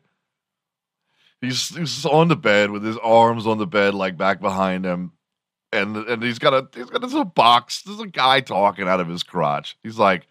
He's, 1.41 1.77
he's 1.77 2.07
on 2.07 2.29
the 2.29 2.37
bed 2.37 2.71
with 2.71 2.83
his 2.83 2.97
arms 2.99 3.47
on 3.47 3.59
the 3.59 3.67
bed, 3.67 3.95
like 3.95 4.17
back 4.17 4.41
behind 4.41 4.85
him, 4.85 5.13
and 5.73 5.97
and 5.97 6.23
he's 6.23 6.39
got 6.39 6.55
a 6.55 6.69
he's 6.75 6.89
got 6.89 7.03
this 7.03 7.13
little 7.13 7.25
box. 7.25 7.83
There's 7.83 8.01
a 8.01 8.07
guy 8.07 8.41
talking 8.41 8.89
out 8.89 9.01
of 9.01 9.09
his 9.09 9.23
crotch. 9.23 9.77
He's 9.83 9.99
like, 9.99 10.27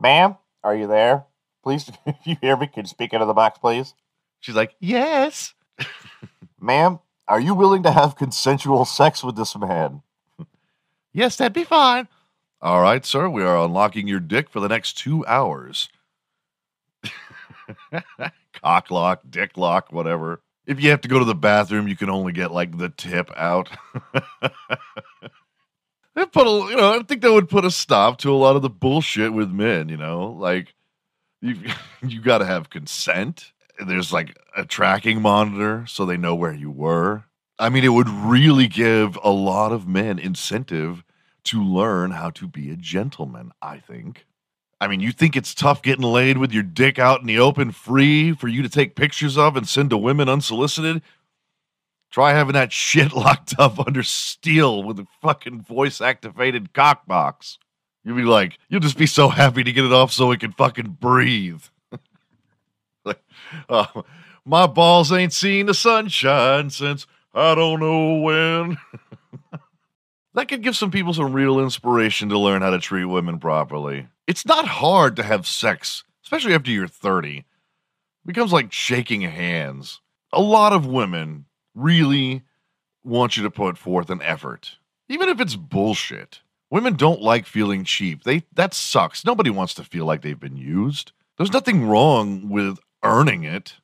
"Ma'am, 0.00 0.36
are 0.64 0.74
you 0.74 0.88
there? 0.88 1.26
Please, 1.62 1.88
if 2.06 2.16
you 2.24 2.36
hear 2.40 2.56
me, 2.56 2.66
can 2.66 2.84
you 2.84 2.88
speak 2.88 3.12
into 3.12 3.26
the 3.26 3.34
box, 3.34 3.58
please?" 3.58 3.94
She's 4.40 4.54
like, 4.54 4.74
"Yes." 4.80 5.54
Ma'am, 6.60 7.00
are 7.28 7.40
you 7.40 7.54
willing 7.54 7.82
to 7.82 7.90
have 7.90 8.16
consensual 8.16 8.84
sex 8.84 9.22
with 9.24 9.36
this 9.36 9.56
man? 9.56 10.02
Yes, 11.12 11.36
that'd 11.36 11.54
be 11.54 11.64
fine. 11.64 12.08
All 12.60 12.82
right, 12.82 13.02
sir. 13.02 13.26
We 13.30 13.42
are 13.42 13.64
unlocking 13.64 14.06
your 14.06 14.20
dick 14.20 14.50
for 14.50 14.60
the 14.60 14.68
next 14.68 14.98
two 14.98 15.24
hours. 15.24 15.88
Cock 18.62 18.90
lock, 18.90 19.22
dick 19.30 19.56
lock, 19.56 19.90
whatever. 19.90 20.42
If 20.66 20.78
you 20.82 20.90
have 20.90 21.00
to 21.00 21.08
go 21.08 21.18
to 21.18 21.24
the 21.24 21.34
bathroom, 21.34 21.88
you 21.88 21.96
can 21.96 22.10
only 22.10 22.32
get 22.32 22.52
like 22.52 22.76
the 22.76 22.90
tip 22.90 23.30
out. 23.34 23.70
that 26.14 26.32
put 26.32 26.46
a, 26.46 26.70
you 26.70 26.76
know, 26.76 26.98
I 26.98 27.02
think 27.02 27.22
that 27.22 27.32
would 27.32 27.48
put 27.48 27.64
a 27.64 27.70
stop 27.70 28.18
to 28.18 28.30
a 28.30 28.36
lot 28.36 28.56
of 28.56 28.60
the 28.62 28.68
bullshit 28.68 29.32
with 29.32 29.50
men. 29.50 29.88
You 29.88 29.96
know, 29.96 30.32
like 30.32 30.74
you 31.40 31.56
you 32.02 32.20
got 32.20 32.38
to 32.38 32.44
have 32.44 32.68
consent. 32.68 33.52
There's 33.84 34.12
like 34.12 34.36
a 34.56 34.64
tracking 34.64 35.20
monitor 35.20 35.84
so 35.86 36.04
they 36.06 36.16
know 36.16 36.34
where 36.34 36.54
you 36.54 36.70
were. 36.70 37.24
I 37.58 37.68
mean, 37.68 37.84
it 37.84 37.92
would 37.92 38.08
really 38.08 38.68
give 38.68 39.18
a 39.22 39.30
lot 39.30 39.72
of 39.72 39.88
men 39.88 40.18
incentive 40.18 41.02
to 41.44 41.62
learn 41.62 42.10
how 42.10 42.30
to 42.30 42.46
be 42.46 42.70
a 42.70 42.76
gentleman, 42.76 43.52
I 43.62 43.78
think. 43.78 44.26
I 44.80 44.88
mean, 44.88 45.00
you 45.00 45.10
think 45.10 45.36
it's 45.36 45.54
tough 45.54 45.80
getting 45.80 46.04
laid 46.04 46.36
with 46.36 46.52
your 46.52 46.62
dick 46.62 46.98
out 46.98 47.20
in 47.20 47.26
the 47.26 47.38
open, 47.38 47.72
free 47.72 48.32
for 48.32 48.48
you 48.48 48.62
to 48.62 48.68
take 48.68 48.94
pictures 48.94 49.38
of 49.38 49.56
and 49.56 49.66
send 49.66 49.90
to 49.90 49.96
women 49.96 50.28
unsolicited? 50.28 51.00
Try 52.10 52.32
having 52.32 52.52
that 52.54 52.72
shit 52.72 53.12
locked 53.14 53.54
up 53.58 53.78
under 53.86 54.02
steel 54.02 54.82
with 54.82 54.98
a 54.98 55.06
fucking 55.22 55.62
voice 55.62 56.00
activated 56.00 56.74
cock 56.74 57.06
box. 57.06 57.58
You'll 58.04 58.16
be 58.16 58.22
like, 58.22 58.58
you'll 58.68 58.80
just 58.80 58.98
be 58.98 59.06
so 59.06 59.28
happy 59.28 59.64
to 59.64 59.72
get 59.72 59.84
it 59.84 59.92
off 59.92 60.12
so 60.12 60.30
it 60.30 60.40
can 60.40 60.52
fucking 60.52 60.98
breathe. 61.00 61.62
uh, 63.68 64.02
my 64.44 64.66
balls 64.66 65.12
ain't 65.12 65.32
seen 65.32 65.66
the 65.66 65.74
sunshine 65.74 66.70
since 66.70 67.06
I 67.34 67.54
don't 67.54 67.80
know 67.80 68.20
when. 68.20 68.78
that 70.34 70.48
could 70.48 70.62
give 70.62 70.76
some 70.76 70.90
people 70.90 71.12
some 71.14 71.32
real 71.32 71.60
inspiration 71.60 72.28
to 72.28 72.38
learn 72.38 72.62
how 72.62 72.70
to 72.70 72.78
treat 72.78 73.04
women 73.04 73.38
properly. 73.38 74.06
It's 74.26 74.46
not 74.46 74.66
hard 74.66 75.16
to 75.16 75.22
have 75.22 75.46
sex, 75.46 76.04
especially 76.24 76.54
after 76.54 76.70
you're 76.70 76.88
30. 76.88 77.38
It 77.38 77.44
becomes 78.24 78.52
like 78.52 78.72
shaking 78.72 79.22
hands. 79.22 80.00
A 80.32 80.40
lot 80.40 80.72
of 80.72 80.86
women 80.86 81.46
really 81.74 82.42
want 83.04 83.36
you 83.36 83.42
to 83.44 83.50
put 83.50 83.78
forth 83.78 84.10
an 84.10 84.22
effort, 84.22 84.76
even 85.08 85.28
if 85.28 85.40
it's 85.40 85.56
bullshit. 85.56 86.40
Women 86.70 86.94
don't 86.94 87.22
like 87.22 87.46
feeling 87.46 87.84
cheap. 87.84 88.24
They 88.24 88.42
that 88.54 88.74
sucks. 88.74 89.24
Nobody 89.24 89.50
wants 89.50 89.74
to 89.74 89.84
feel 89.84 90.04
like 90.04 90.22
they've 90.22 90.38
been 90.38 90.56
used. 90.56 91.12
There's 91.36 91.52
nothing 91.52 91.86
wrong 91.86 92.48
with 92.48 92.78
earning 93.06 93.44
it 93.44 93.74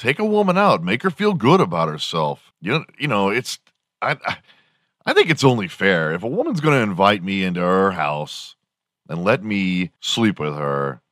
take 0.00 0.18
a 0.18 0.24
woman 0.24 0.56
out, 0.58 0.82
make 0.82 1.02
her 1.02 1.10
feel 1.10 1.34
good 1.34 1.60
about 1.60 1.88
herself. 1.88 2.52
You 2.60 2.84
you 2.98 3.06
know, 3.06 3.28
it's 3.28 3.60
I 4.02 4.16
I 5.06 5.12
think 5.12 5.30
it's 5.30 5.44
only 5.44 5.68
fair 5.68 6.12
if 6.12 6.24
a 6.24 6.28
woman's 6.28 6.60
going 6.60 6.76
to 6.76 6.90
invite 6.90 7.22
me 7.22 7.44
into 7.44 7.60
her 7.60 7.92
house 7.92 8.56
and 9.08 9.22
let 9.22 9.44
me 9.44 9.92
sleep 10.00 10.40
with 10.40 10.54
her. 10.54 11.02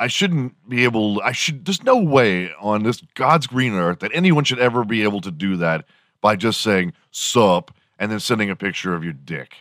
I 0.00 0.06
shouldn't 0.06 0.68
be 0.68 0.84
able. 0.84 1.20
I 1.22 1.32
should. 1.32 1.64
There's 1.64 1.82
no 1.82 1.98
way 1.98 2.52
on 2.60 2.84
this 2.84 3.02
God's 3.14 3.46
green 3.46 3.74
earth 3.74 3.98
that 4.00 4.12
anyone 4.14 4.44
should 4.44 4.60
ever 4.60 4.84
be 4.84 5.02
able 5.02 5.20
to 5.22 5.30
do 5.30 5.56
that 5.56 5.84
by 6.20 6.36
just 6.36 6.60
saying 6.60 6.92
"sup" 7.10 7.72
and 7.98 8.10
then 8.10 8.20
sending 8.20 8.48
a 8.48 8.56
picture 8.56 8.94
of 8.94 9.04
your 9.04 9.12
dick. 9.12 9.54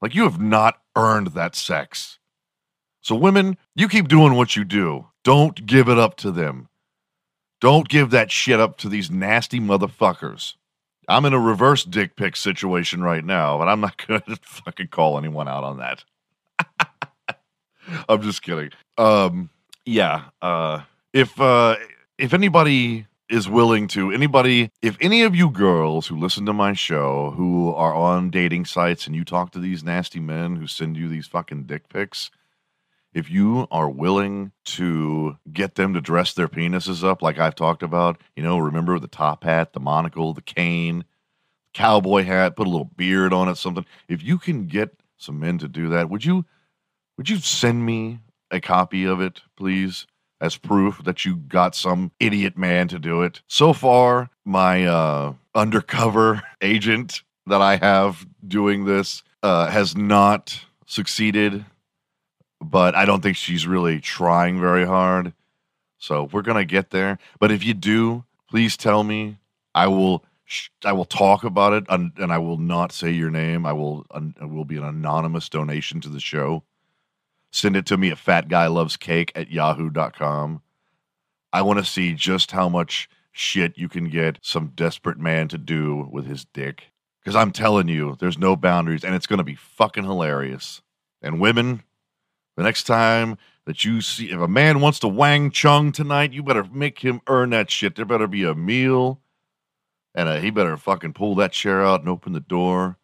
Like 0.00 0.14
you 0.14 0.24
have 0.24 0.40
not 0.40 0.80
earned 0.96 1.28
that 1.28 1.54
sex. 1.54 2.18
So 3.02 3.16
women, 3.16 3.56
you 3.74 3.88
keep 3.88 4.08
doing 4.08 4.34
what 4.34 4.56
you 4.56 4.64
do. 4.64 5.06
Don't 5.24 5.66
give 5.66 5.88
it 5.88 5.98
up 5.98 6.16
to 6.18 6.30
them. 6.30 6.68
Don't 7.60 7.88
give 7.88 8.10
that 8.10 8.30
shit 8.30 8.58
up 8.58 8.78
to 8.78 8.88
these 8.88 9.10
nasty 9.10 9.60
motherfuckers. 9.60 10.54
I'm 11.08 11.24
in 11.24 11.32
a 11.32 11.38
reverse 11.38 11.84
dick 11.84 12.16
pic 12.16 12.36
situation 12.36 13.02
right 13.02 13.24
now, 13.24 13.58
but 13.58 13.68
I'm 13.68 13.80
not 13.80 13.96
going 14.06 14.22
to 14.22 14.36
fucking 14.42 14.88
call 14.88 15.18
anyone 15.18 15.48
out 15.48 15.64
on 15.64 15.78
that. 15.78 16.04
I'm 18.08 18.22
just 18.22 18.42
kidding. 18.42 18.70
Um, 18.98 19.50
yeah. 19.84 20.24
Uh, 20.40 20.82
if 21.12 21.40
uh, 21.40 21.76
if 22.18 22.32
anybody 22.32 23.06
is 23.28 23.48
willing 23.48 23.88
to, 23.88 24.12
anybody, 24.12 24.70
if 24.82 24.96
any 25.00 25.22
of 25.22 25.34
you 25.34 25.50
girls 25.50 26.06
who 26.06 26.16
listen 26.16 26.46
to 26.46 26.52
my 26.52 26.72
show 26.72 27.32
who 27.36 27.72
are 27.74 27.94
on 27.94 28.30
dating 28.30 28.66
sites 28.66 29.06
and 29.06 29.16
you 29.16 29.24
talk 29.24 29.50
to 29.52 29.58
these 29.58 29.82
nasty 29.82 30.20
men 30.20 30.56
who 30.56 30.66
send 30.66 30.96
you 30.96 31.08
these 31.08 31.26
fucking 31.26 31.64
dick 31.64 31.88
pics, 31.88 32.30
if 33.14 33.30
you 33.30 33.66
are 33.70 33.90
willing 33.90 34.52
to 34.64 35.36
get 35.52 35.74
them 35.74 35.94
to 35.94 36.00
dress 36.00 36.32
their 36.32 36.48
penises 36.48 37.04
up 37.04 37.22
like 37.22 37.38
I've 37.38 37.54
talked 37.54 37.82
about, 37.82 38.20
you 38.36 38.42
know, 38.42 38.58
remember 38.58 38.98
the 38.98 39.08
top 39.08 39.44
hat, 39.44 39.72
the 39.72 39.80
monocle, 39.80 40.32
the 40.32 40.42
cane, 40.42 41.04
cowboy 41.74 42.24
hat, 42.24 42.56
put 42.56 42.66
a 42.66 42.70
little 42.70 42.90
beard 42.96 43.32
on 43.32 43.48
it, 43.48 43.56
something. 43.56 43.84
If 44.08 44.22
you 44.22 44.38
can 44.38 44.66
get 44.66 44.96
some 45.18 45.40
men 45.40 45.58
to 45.58 45.68
do 45.68 45.88
that, 45.90 46.10
would 46.10 46.24
you 46.24 46.44
would 47.18 47.28
you 47.28 47.38
send 47.38 47.84
me 47.84 48.20
a 48.50 48.60
copy 48.60 49.04
of 49.04 49.20
it, 49.20 49.42
please, 49.56 50.06
as 50.40 50.56
proof 50.56 51.04
that 51.04 51.24
you 51.24 51.36
got 51.36 51.74
some 51.74 52.10
idiot 52.18 52.56
man 52.56 52.88
to 52.88 52.98
do 52.98 53.22
it? 53.22 53.42
So 53.46 53.72
far, 53.72 54.30
my 54.44 54.86
uh, 54.86 55.34
undercover 55.54 56.42
agent 56.62 57.22
that 57.46 57.60
I 57.60 57.76
have 57.76 58.26
doing 58.46 58.86
this 58.86 59.22
uh, 59.42 59.66
has 59.66 59.96
not 59.96 60.64
succeeded 60.86 61.64
but 62.62 62.94
I 62.94 63.04
don't 63.04 63.22
think 63.22 63.36
she's 63.36 63.66
really 63.66 64.00
trying 64.00 64.60
very 64.60 64.86
hard. 64.86 65.32
So 65.98 66.28
we're 66.32 66.42
gonna 66.42 66.64
get 66.64 66.90
there. 66.90 67.18
But 67.38 67.52
if 67.52 67.64
you 67.64 67.74
do, 67.74 68.24
please 68.48 68.76
tell 68.76 69.04
me. 69.04 69.38
I 69.74 69.86
will. 69.86 70.24
Sh- 70.44 70.68
I 70.84 70.92
will 70.92 71.06
talk 71.06 71.44
about 71.44 71.72
it, 71.72 71.84
and, 71.88 72.12
and 72.18 72.32
I 72.32 72.38
will 72.38 72.58
not 72.58 72.92
say 72.92 73.10
your 73.10 73.30
name. 73.30 73.64
I 73.64 73.72
will. 73.72 74.04
Un- 74.10 74.34
it 74.40 74.50
will 74.50 74.64
be 74.64 74.76
an 74.76 74.84
anonymous 74.84 75.48
donation 75.48 76.00
to 76.02 76.08
the 76.08 76.20
show. 76.20 76.62
Send 77.50 77.76
it 77.76 77.86
to 77.86 77.96
me 77.96 78.10
at 78.10 78.18
fatguylovescake 78.18 79.30
at 79.34 79.50
yahoo.com. 79.50 80.62
I 81.52 81.62
want 81.62 81.78
to 81.78 81.84
see 81.84 82.14
just 82.14 82.50
how 82.50 82.68
much 82.68 83.08
shit 83.32 83.76
you 83.76 83.88
can 83.88 84.08
get 84.08 84.38
some 84.42 84.72
desperate 84.74 85.18
man 85.18 85.48
to 85.48 85.58
do 85.58 86.08
with 86.10 86.26
his 86.26 86.46
dick. 86.46 86.84
Because 87.20 87.36
I'm 87.36 87.52
telling 87.52 87.88
you, 87.88 88.16
there's 88.18 88.38
no 88.38 88.56
boundaries 88.56 89.04
and 89.04 89.14
it's 89.14 89.26
going 89.26 89.38
to 89.38 89.44
be 89.44 89.54
fucking 89.54 90.04
hilarious. 90.04 90.82
And 91.20 91.40
women, 91.40 91.82
the 92.56 92.62
next 92.62 92.84
time 92.84 93.38
that 93.66 93.84
you 93.84 94.00
see, 94.00 94.30
if 94.30 94.40
a 94.40 94.48
man 94.48 94.80
wants 94.80 94.98
to 95.00 95.08
wang 95.08 95.50
chung 95.50 95.92
tonight, 95.92 96.32
you 96.32 96.42
better 96.42 96.64
make 96.64 96.98
him 96.98 97.20
earn 97.26 97.50
that 97.50 97.70
shit. 97.70 97.94
There 97.94 98.04
better 98.04 98.26
be 98.26 98.44
a 98.44 98.54
meal 98.54 99.20
and 100.14 100.42
he 100.42 100.50
better 100.50 100.76
fucking 100.76 101.14
pull 101.14 101.34
that 101.36 101.52
chair 101.52 101.84
out 101.84 102.00
and 102.00 102.08
open 102.08 102.32
the 102.32 102.40
door. 102.40 102.98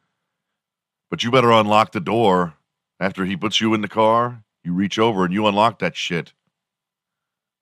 But 1.11 1.25
you 1.25 1.31
better 1.31 1.51
unlock 1.51 1.93
the 1.93 2.01
door 2.01 2.55
after 3.01 3.25
he 3.25 3.37
puts 3.37 3.61
you 3.61 3.73
in 3.75 3.81
the 3.81 3.89
car. 3.89 4.43
You 4.63 4.75
reach 4.75 4.99
over 4.99 5.25
and 5.25 5.33
you 5.33 5.47
unlock 5.47 5.79
that 5.79 5.97
shit. 5.97 6.33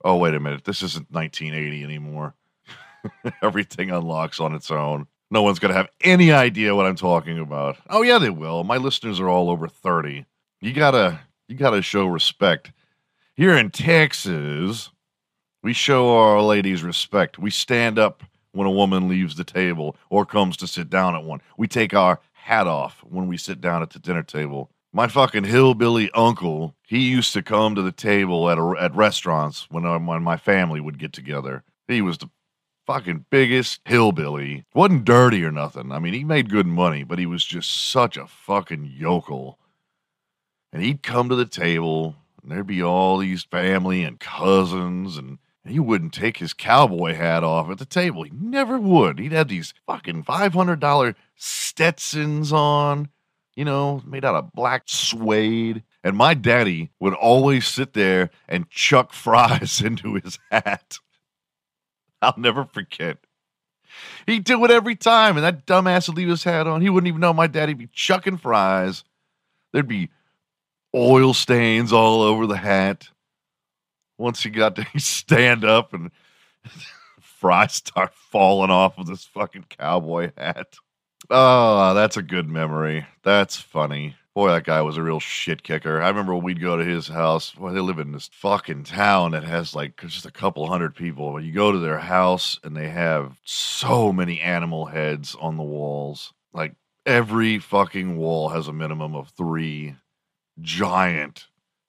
Oh, 0.04 0.16
wait 0.16 0.34
a 0.34 0.40
minute. 0.40 0.64
This 0.64 0.82
isn't 0.82 1.10
1980 1.10 1.84
anymore. 1.84 2.34
Everything 3.42 3.90
unlocks 3.90 4.40
on 4.40 4.54
its 4.54 4.70
own. 4.70 5.06
No 5.30 5.42
one's 5.42 5.58
going 5.58 5.72
to 5.72 5.76
have 5.76 5.90
any 6.00 6.32
idea 6.32 6.74
what 6.74 6.86
I'm 6.86 6.96
talking 6.96 7.38
about. 7.38 7.76
Oh, 7.88 8.02
yeah, 8.02 8.18
they 8.18 8.30
will. 8.30 8.64
My 8.64 8.76
listeners 8.76 9.20
are 9.20 9.28
all 9.28 9.50
over 9.50 9.68
30. 9.68 10.24
You 10.60 10.72
got 10.72 10.92
to 10.92 11.20
you 11.48 11.56
got 11.56 11.70
to 11.70 11.82
show 11.82 12.06
respect. 12.06 12.72
Here 13.34 13.56
in 13.56 13.70
Texas, 13.70 14.90
we 15.62 15.72
show 15.72 16.16
our 16.16 16.42
ladies 16.42 16.82
respect. 16.82 17.38
We 17.38 17.50
stand 17.50 17.98
up 17.98 18.22
when 18.52 18.66
a 18.66 18.72
woman 18.72 19.08
leaves 19.08 19.36
the 19.36 19.44
table 19.44 19.96
or 20.10 20.24
comes 20.24 20.56
to 20.58 20.66
sit 20.66 20.88
down 20.88 21.14
at 21.14 21.24
one. 21.24 21.42
We 21.58 21.68
take 21.68 21.94
our 21.94 22.20
hat 22.32 22.66
off 22.66 23.02
when 23.04 23.26
we 23.28 23.36
sit 23.36 23.60
down 23.60 23.82
at 23.82 23.90
the 23.90 23.98
dinner 23.98 24.22
table. 24.22 24.70
My 24.92 25.08
fucking 25.08 25.44
hillbilly 25.44 26.10
uncle, 26.12 26.74
he 26.86 27.00
used 27.00 27.34
to 27.34 27.42
come 27.42 27.74
to 27.74 27.82
the 27.82 27.92
table 27.92 28.48
at 28.48 28.58
a, 28.58 28.74
at 28.80 28.94
restaurants 28.94 29.66
when 29.70 29.82
when 30.06 30.22
my 30.22 30.36
family 30.36 30.80
would 30.80 30.98
get 30.98 31.12
together. 31.12 31.64
He 31.86 32.00
was 32.00 32.18
the 32.18 32.30
fucking 32.86 33.26
biggest 33.30 33.80
hillbilly. 33.84 34.64
wasn't 34.74 35.04
dirty 35.04 35.44
or 35.44 35.50
nothing. 35.50 35.92
I 35.92 35.98
mean, 35.98 36.14
he 36.14 36.24
made 36.24 36.48
good 36.48 36.66
money, 36.66 37.02
but 37.02 37.18
he 37.18 37.26
was 37.26 37.44
just 37.44 37.90
such 37.90 38.16
a 38.16 38.26
fucking 38.26 38.92
yokel. 38.96 39.58
And 40.72 40.82
he'd 40.82 41.02
come 41.02 41.28
to 41.28 41.36
the 41.36 41.46
table, 41.46 42.16
and 42.42 42.50
there'd 42.50 42.66
be 42.66 42.82
all 42.82 43.18
these 43.18 43.44
family 43.44 44.02
and 44.02 44.20
cousins 44.20 45.16
and 45.16 45.38
he 45.66 45.80
wouldn't 45.80 46.12
take 46.12 46.36
his 46.38 46.52
cowboy 46.52 47.14
hat 47.14 47.42
off 47.42 47.70
at 47.70 47.78
the 47.78 47.84
table. 47.86 48.22
He 48.22 48.30
never 48.30 48.78
would. 48.78 49.18
He'd 49.18 49.32
have 49.32 49.48
these 49.48 49.74
fucking 49.86 50.24
$500 50.24 51.14
Stetsons 51.36 52.52
on, 52.52 53.08
you 53.54 53.64
know, 53.64 54.02
made 54.06 54.24
out 54.24 54.36
of 54.36 54.52
black 54.52 54.84
suede. 54.86 55.82
And 56.04 56.16
my 56.16 56.34
daddy 56.34 56.90
would 57.00 57.14
always 57.14 57.66
sit 57.66 57.94
there 57.94 58.30
and 58.48 58.70
chuck 58.70 59.12
fries 59.12 59.80
into 59.80 60.14
his 60.14 60.38
hat. 60.50 60.98
I'll 62.22 62.34
never 62.36 62.64
forget. 62.64 63.18
He'd 64.26 64.44
do 64.44 64.64
it 64.64 64.70
every 64.70 64.96
time, 64.96 65.36
and 65.36 65.44
that 65.44 65.66
dumbass 65.66 66.08
would 66.08 66.16
leave 66.16 66.28
his 66.28 66.44
hat 66.44 66.66
on. 66.66 66.80
He 66.80 66.90
wouldn't 66.90 67.08
even 67.08 67.20
know 67.20 67.32
my 67.32 67.46
daddy'd 67.46 67.78
be 67.78 67.88
chucking 67.92 68.38
fries. 68.38 69.04
There'd 69.72 69.88
be 69.88 70.10
oil 70.96 71.34
stains 71.34 71.92
all 71.92 72.22
over 72.22 72.46
the 72.46 72.56
hat 72.56 73.08
once 74.18 74.42
he 74.42 74.50
got 74.50 74.76
to 74.76 74.86
stand 74.96 75.64
up 75.64 75.92
and 75.92 76.10
fries 77.20 77.74
start 77.74 78.14
falling 78.14 78.70
off 78.70 78.98
of 78.98 79.06
this 79.06 79.24
fucking 79.24 79.66
cowboy 79.68 80.32
hat. 80.36 80.76
Oh, 81.28 81.92
that's 81.94 82.16
a 82.16 82.22
good 82.22 82.48
memory. 82.48 83.06
That's 83.22 83.56
funny. 83.56 84.16
Boy, 84.34 84.50
that 84.50 84.64
guy 84.64 84.82
was 84.82 84.96
a 84.96 85.02
real 85.02 85.18
shit 85.18 85.62
kicker. 85.62 86.02
I 86.02 86.08
remember 86.08 86.34
when 86.34 86.44
we'd 86.44 86.60
go 86.60 86.76
to 86.76 86.84
his 86.84 87.08
house. 87.08 87.56
Well, 87.56 87.72
they 87.72 87.80
live 87.80 87.98
in 87.98 88.12
this 88.12 88.28
fucking 88.32 88.84
town 88.84 89.32
that 89.32 89.44
has 89.44 89.74
like 89.74 89.96
just 89.98 90.26
a 90.26 90.30
couple 90.30 90.66
hundred 90.66 90.94
people. 90.94 91.40
You 91.40 91.52
go 91.52 91.72
to 91.72 91.78
their 91.78 91.98
house 91.98 92.60
and 92.62 92.76
they 92.76 92.88
have 92.88 93.38
so 93.44 94.12
many 94.12 94.40
animal 94.40 94.86
heads 94.86 95.34
on 95.40 95.56
the 95.56 95.62
walls. 95.62 96.34
Like 96.52 96.74
every 97.06 97.58
fucking 97.58 98.18
wall 98.18 98.50
has 98.50 98.68
a 98.68 98.74
minimum 98.74 99.14
of 99.14 99.30
three 99.30 99.96
giant 100.60 101.46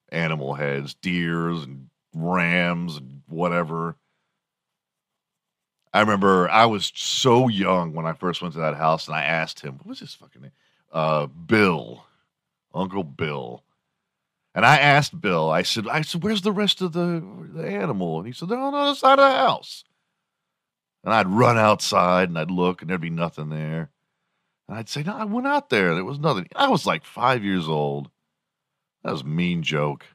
animal 0.10 0.53
heads, 0.53 0.93
deers 0.93 1.63
and 1.63 1.89
rams 2.13 2.97
and 2.97 3.21
whatever. 3.27 3.95
I 5.93 6.01
remember 6.01 6.49
I 6.49 6.65
was 6.65 6.91
so 6.95 7.47
young 7.47 7.93
when 7.93 8.06
I 8.06 8.13
first 8.13 8.41
went 8.41 8.53
to 8.53 8.60
that 8.60 8.75
house, 8.75 9.08
and 9.08 9.15
I 9.15 9.23
asked 9.23 9.62
him, 9.62 9.77
"What 9.77 9.88
was 9.88 9.99
his 9.99 10.13
fucking 10.13 10.41
name?" 10.41 10.51
Uh, 10.91 11.27
Bill, 11.27 12.06
Uncle 12.73 13.03
Bill. 13.03 13.63
And 14.53 14.65
I 14.65 14.77
asked 14.77 15.19
Bill. 15.19 15.49
I 15.49 15.62
said, 15.62 15.88
"I 15.88 16.01
said, 16.01 16.23
where's 16.23 16.41
the 16.41 16.51
rest 16.51 16.82
of 16.82 16.93
the, 16.93 17.23
the 17.53 17.67
animal?" 17.67 18.17
And 18.17 18.27
he 18.27 18.34
said, 18.34 18.49
"They're 18.49 18.60
on 18.60 18.73
the 18.73 18.80
other 18.80 18.95
side 18.95 19.19
of 19.19 19.30
the 19.30 19.38
house." 19.38 19.84
And 21.03 21.13
I'd 21.13 21.27
run 21.27 21.58
outside 21.58 22.30
and 22.30 22.38
I'd 22.38 22.51
look, 22.51 22.82
and 22.82 22.89
there'd 22.89 22.99
be 22.99 23.10
nothing 23.10 23.49
there. 23.49 23.91
And 24.67 24.77
I'd 24.77 24.89
say, 24.89 25.03
"No, 25.03 25.15
I 25.15 25.25
went 25.25 25.47
out 25.47 25.69
there. 25.69 25.95
There 25.95 26.03
was 26.03 26.19
nothing." 26.19 26.47
I 26.56 26.67
was 26.69 26.86
like 26.86 27.06
five 27.06 27.43
years 27.43 27.67
old. 27.67 28.10
That 29.08 29.13
was 29.13 29.22
a 29.22 29.26
mean 29.26 29.63
joke. 29.63 30.06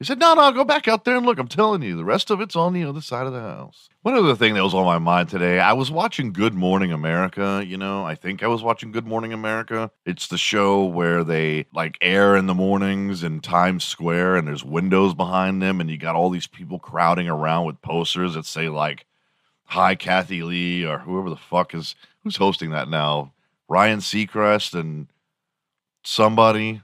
He 0.00 0.04
said, 0.04 0.18
No, 0.18 0.34
no, 0.34 0.50
go 0.50 0.64
back 0.64 0.88
out 0.88 1.04
there 1.04 1.16
and 1.16 1.24
look. 1.24 1.38
I'm 1.38 1.46
telling 1.46 1.80
you, 1.82 1.96
the 1.96 2.04
rest 2.04 2.28
of 2.28 2.40
it's 2.40 2.56
on 2.56 2.72
the 2.72 2.82
other 2.82 3.00
side 3.00 3.28
of 3.28 3.32
the 3.32 3.40
house. 3.40 3.88
One 4.02 4.14
other 4.14 4.34
thing 4.34 4.54
that 4.54 4.64
was 4.64 4.74
on 4.74 4.84
my 4.84 4.98
mind 4.98 5.28
today, 5.28 5.60
I 5.60 5.74
was 5.74 5.88
watching 5.88 6.32
Good 6.32 6.54
Morning 6.54 6.90
America. 6.90 7.62
You 7.64 7.76
know, 7.76 8.04
I 8.04 8.16
think 8.16 8.42
I 8.42 8.48
was 8.48 8.64
watching 8.64 8.90
Good 8.90 9.06
Morning 9.06 9.32
America. 9.32 9.92
It's 10.04 10.26
the 10.26 10.36
show 10.36 10.86
where 10.86 11.22
they 11.22 11.66
like 11.72 11.98
air 12.00 12.34
in 12.34 12.46
the 12.46 12.54
mornings 12.54 13.22
in 13.22 13.38
Times 13.38 13.84
Square 13.84 14.34
and 14.34 14.48
there's 14.48 14.64
windows 14.64 15.14
behind 15.14 15.62
them, 15.62 15.80
and 15.80 15.88
you 15.88 15.98
got 15.98 16.16
all 16.16 16.30
these 16.30 16.48
people 16.48 16.80
crowding 16.80 17.28
around 17.28 17.66
with 17.66 17.80
posters 17.80 18.34
that 18.34 18.44
say, 18.44 18.68
like, 18.68 19.06
Hi, 19.66 19.94
Kathy 19.94 20.42
Lee, 20.42 20.84
or 20.84 20.98
whoever 20.98 21.30
the 21.30 21.36
fuck 21.36 21.74
is 21.74 21.94
who's 22.24 22.38
hosting 22.38 22.70
that 22.70 22.88
now. 22.88 23.34
Ryan 23.68 24.00
Seacrest 24.00 24.76
and 24.76 25.06
somebody. 26.02 26.82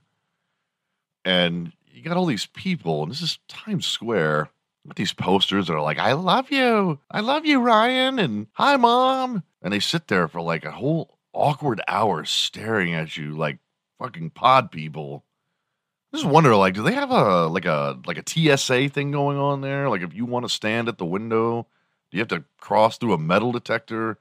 And 1.24 1.72
you 1.90 2.02
got 2.02 2.16
all 2.16 2.26
these 2.26 2.46
people, 2.46 3.02
and 3.02 3.10
this 3.10 3.22
is 3.22 3.38
Times 3.48 3.86
Square 3.86 4.50
with 4.84 4.96
these 4.96 5.12
posters 5.12 5.66
that 5.66 5.74
are 5.74 5.82
like, 5.82 5.98
I 5.98 6.12
love 6.12 6.50
you. 6.50 6.98
I 7.10 7.20
love 7.20 7.46
you, 7.46 7.60
Ryan. 7.60 8.18
And 8.18 8.46
hi, 8.52 8.76
mom. 8.76 9.42
And 9.62 9.72
they 9.72 9.80
sit 9.80 10.08
there 10.08 10.28
for 10.28 10.40
like 10.40 10.64
a 10.64 10.72
whole 10.72 11.18
awkward 11.32 11.80
hour 11.88 12.24
staring 12.24 12.94
at 12.94 13.16
you 13.16 13.36
like 13.36 13.58
fucking 13.98 14.30
pod 14.30 14.70
people. 14.70 15.24
I 16.12 16.18
just 16.18 16.28
wonder, 16.28 16.54
like, 16.54 16.74
do 16.74 16.82
they 16.82 16.92
have 16.92 17.10
a 17.10 17.46
like 17.46 17.64
a 17.64 17.98
like 18.06 18.18
a 18.18 18.56
TSA 18.56 18.90
thing 18.90 19.10
going 19.10 19.36
on 19.36 19.62
there? 19.62 19.88
Like, 19.88 20.02
if 20.02 20.14
you 20.14 20.26
want 20.26 20.44
to 20.44 20.48
stand 20.48 20.88
at 20.88 20.98
the 20.98 21.04
window, 21.04 21.66
do 22.10 22.16
you 22.16 22.20
have 22.20 22.28
to 22.28 22.44
cross 22.60 22.98
through 22.98 23.14
a 23.14 23.18
metal 23.18 23.50
detector? 23.50 24.18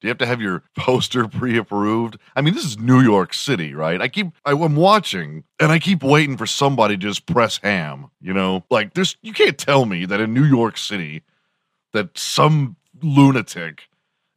Do 0.00 0.08
you 0.08 0.10
have 0.10 0.18
to 0.18 0.26
have 0.26 0.40
your 0.40 0.62
poster 0.76 1.28
pre-approved? 1.28 2.18
I 2.34 2.40
mean, 2.40 2.54
this 2.54 2.64
is 2.64 2.78
New 2.78 3.00
York 3.00 3.34
City, 3.34 3.74
right? 3.74 4.00
I 4.00 4.08
keep 4.08 4.28
I, 4.44 4.52
am 4.52 4.76
watching 4.76 5.44
and 5.58 5.70
I 5.70 5.78
keep 5.78 6.02
waiting 6.02 6.36
for 6.36 6.46
somebody 6.46 6.96
to 6.96 7.02
just 7.02 7.26
press 7.26 7.58
ham. 7.58 8.10
You 8.20 8.32
know, 8.32 8.64
like 8.70 8.94
there's 8.94 9.16
you 9.22 9.32
can't 9.32 9.58
tell 9.58 9.86
me 9.86 10.06
that 10.06 10.20
in 10.20 10.32
New 10.34 10.44
York 10.44 10.78
City 10.78 11.22
that 11.92 12.16
some 12.16 12.76
lunatic 13.02 13.88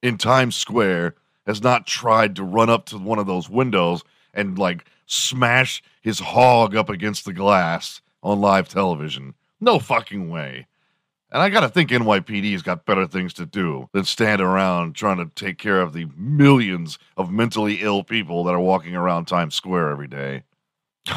in 0.02 0.18
Times 0.18 0.56
Square 0.56 1.16
has 1.46 1.62
not 1.62 1.88
tried 1.88 2.36
to 2.36 2.44
run 2.44 2.70
up 2.70 2.86
to 2.88 2.98
one 2.98 3.20
of 3.20 3.28
those 3.28 3.50
windows 3.50 4.04
and 4.34 4.58
like 4.58 4.86
smash 5.06 5.84
his 6.02 6.20
hog 6.20 6.76
up 6.76 6.90
against 6.90 7.26
the 7.26 7.34
glass 7.34 8.02
on 8.22 8.42
live 8.42 8.68
television. 8.68 9.34
No 9.60 9.80
fucking 9.80 10.30
way. 10.30 10.68
And 11.34 11.42
I 11.42 11.50
got 11.50 11.62
to 11.62 11.70
think 11.70 11.90
NYPD's 11.90 12.62
got 12.62 12.86
better 12.86 13.08
things 13.08 13.34
to 13.34 13.48
do 13.48 13.90
than 13.92 14.06
stand 14.06 14.40
around 14.40 14.94
trying 14.94 15.18
to 15.18 15.26
take 15.34 15.58
care 15.58 15.82
of 15.82 15.92
the 15.92 16.08
millions 16.16 17.00
of 17.18 17.32
mentally 17.32 17.80
ill 17.82 18.04
people 18.04 18.44
that 18.44 18.54
are 18.54 18.60
walking 18.60 18.96
around 18.96 19.26
Times 19.26 19.56
Square 19.56 19.90
every 19.90 20.08
day. 20.08 20.44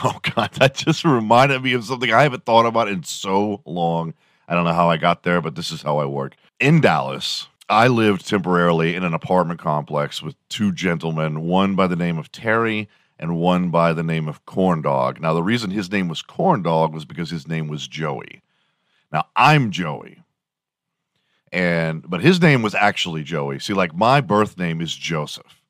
Oh, 0.02 0.18
God, 0.34 0.52
that 0.54 0.74
just 0.74 1.04
reminded 1.04 1.62
me 1.62 1.72
of 1.74 1.84
something 1.84 2.12
I 2.12 2.24
haven't 2.24 2.44
thought 2.44 2.66
about 2.66 2.88
in 2.88 3.04
so 3.04 3.62
long. 3.64 4.14
I 4.48 4.54
don't 4.54 4.64
know 4.64 4.72
how 4.72 4.90
I 4.90 4.96
got 4.96 5.22
there, 5.22 5.40
but 5.40 5.54
this 5.54 5.70
is 5.70 5.80
how 5.80 5.98
I 5.98 6.06
work. 6.06 6.34
In 6.58 6.80
Dallas, 6.80 7.46
I 7.68 7.86
lived 7.86 8.26
temporarily 8.26 8.96
in 8.96 9.04
an 9.04 9.14
apartment 9.14 9.60
complex 9.60 10.20
with 10.20 10.34
two 10.48 10.72
gentlemen, 10.72 11.42
one 11.42 11.76
by 11.76 11.86
the 11.86 11.94
name 11.94 12.18
of 12.18 12.32
Terry 12.32 12.88
and 13.16 13.36
one 13.36 13.70
by 13.70 13.92
the 13.92 14.02
name 14.02 14.26
of 14.26 14.44
Corn 14.44 14.82
Dog. 14.82 15.20
Now, 15.20 15.34
the 15.34 15.42
reason 15.42 15.70
his 15.70 15.90
name 15.90 16.08
was 16.08 16.20
Corn 16.20 16.62
Dog 16.62 16.92
was 16.92 17.04
because 17.04 17.30
his 17.30 17.46
name 17.46 17.68
was 17.68 17.86
Joey. 17.86 18.42
Now 19.12 19.24
I'm 19.34 19.70
Joey. 19.70 20.22
And 21.52 22.08
but 22.08 22.20
his 22.20 22.40
name 22.40 22.62
was 22.62 22.74
actually 22.74 23.22
Joey. 23.22 23.58
See, 23.58 23.72
like 23.72 23.94
my 23.94 24.20
birth 24.20 24.58
name 24.58 24.80
is 24.80 24.94
Joseph. 24.94 25.62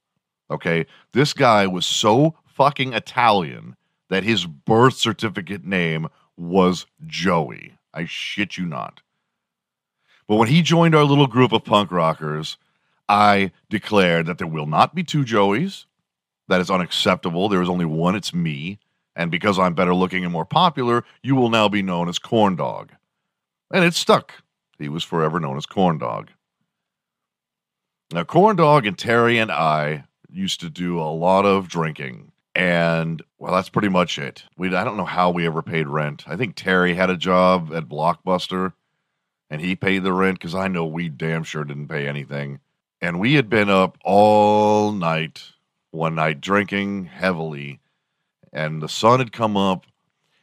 Okay. 0.50 0.86
This 1.12 1.32
guy 1.32 1.66
was 1.66 1.86
so 1.86 2.34
fucking 2.44 2.92
Italian 2.92 3.76
that 4.08 4.24
his 4.24 4.46
birth 4.46 4.94
certificate 4.94 5.64
name 5.64 6.08
was 6.36 6.86
Joey. 7.06 7.74
I 7.92 8.04
shit 8.06 8.56
you 8.56 8.66
not. 8.66 9.00
But 10.28 10.36
when 10.36 10.48
he 10.48 10.62
joined 10.62 10.94
our 10.94 11.04
little 11.04 11.26
group 11.26 11.52
of 11.52 11.64
punk 11.64 11.90
rockers, 11.90 12.56
I 13.08 13.52
declared 13.70 14.26
that 14.26 14.38
there 14.38 14.46
will 14.46 14.66
not 14.66 14.94
be 14.94 15.04
two 15.04 15.24
Joeys. 15.24 15.84
That 16.48 16.60
is 16.60 16.70
unacceptable. 16.70 17.48
There 17.48 17.62
is 17.62 17.68
only 17.68 17.84
one, 17.84 18.14
it's 18.16 18.34
me. 18.34 18.78
And 19.14 19.30
because 19.30 19.58
I'm 19.58 19.74
better 19.74 19.94
looking 19.94 20.24
and 20.24 20.32
more 20.32 20.44
popular, 20.44 21.04
you 21.22 21.34
will 21.34 21.48
now 21.48 21.68
be 21.68 21.82
known 21.82 22.08
as 22.08 22.18
Corn 22.18 22.56
Dog. 22.56 22.92
And 23.72 23.84
it 23.84 23.94
stuck. 23.94 24.32
He 24.78 24.88
was 24.88 25.04
forever 25.04 25.40
known 25.40 25.56
as 25.56 25.66
Corn 25.66 25.98
Dog. 25.98 26.30
Now, 28.12 28.24
Corn 28.24 28.56
Dog 28.56 28.86
and 28.86 28.96
Terry 28.96 29.38
and 29.38 29.50
I 29.50 30.04
used 30.30 30.60
to 30.60 30.70
do 30.70 31.00
a 31.00 31.10
lot 31.10 31.44
of 31.44 31.68
drinking. 31.68 32.32
And 32.54 33.22
well, 33.38 33.52
that's 33.52 33.68
pretty 33.68 33.88
much 33.88 34.18
it. 34.18 34.44
We 34.56 34.74
I 34.74 34.84
don't 34.84 34.96
know 34.96 35.04
how 35.04 35.30
we 35.30 35.46
ever 35.46 35.62
paid 35.62 35.88
rent. 35.88 36.24
I 36.26 36.36
think 36.36 36.54
Terry 36.54 36.94
had 36.94 37.10
a 37.10 37.16
job 37.16 37.72
at 37.74 37.88
Blockbuster 37.88 38.72
and 39.50 39.60
he 39.60 39.76
paid 39.76 40.02
the 40.02 40.12
rent 40.12 40.38
because 40.38 40.54
I 40.54 40.68
know 40.68 40.86
we 40.86 41.08
damn 41.08 41.44
sure 41.44 41.64
didn't 41.64 41.88
pay 41.88 42.08
anything. 42.08 42.60
And 43.00 43.20
we 43.20 43.34
had 43.34 43.50
been 43.50 43.68
up 43.68 43.98
all 44.04 44.92
night 44.92 45.42
one 45.96 46.14
night 46.14 46.40
drinking 46.40 47.06
heavily, 47.06 47.80
and 48.52 48.82
the 48.82 48.88
sun 48.88 49.18
had 49.18 49.32
come 49.32 49.56
up, 49.56 49.86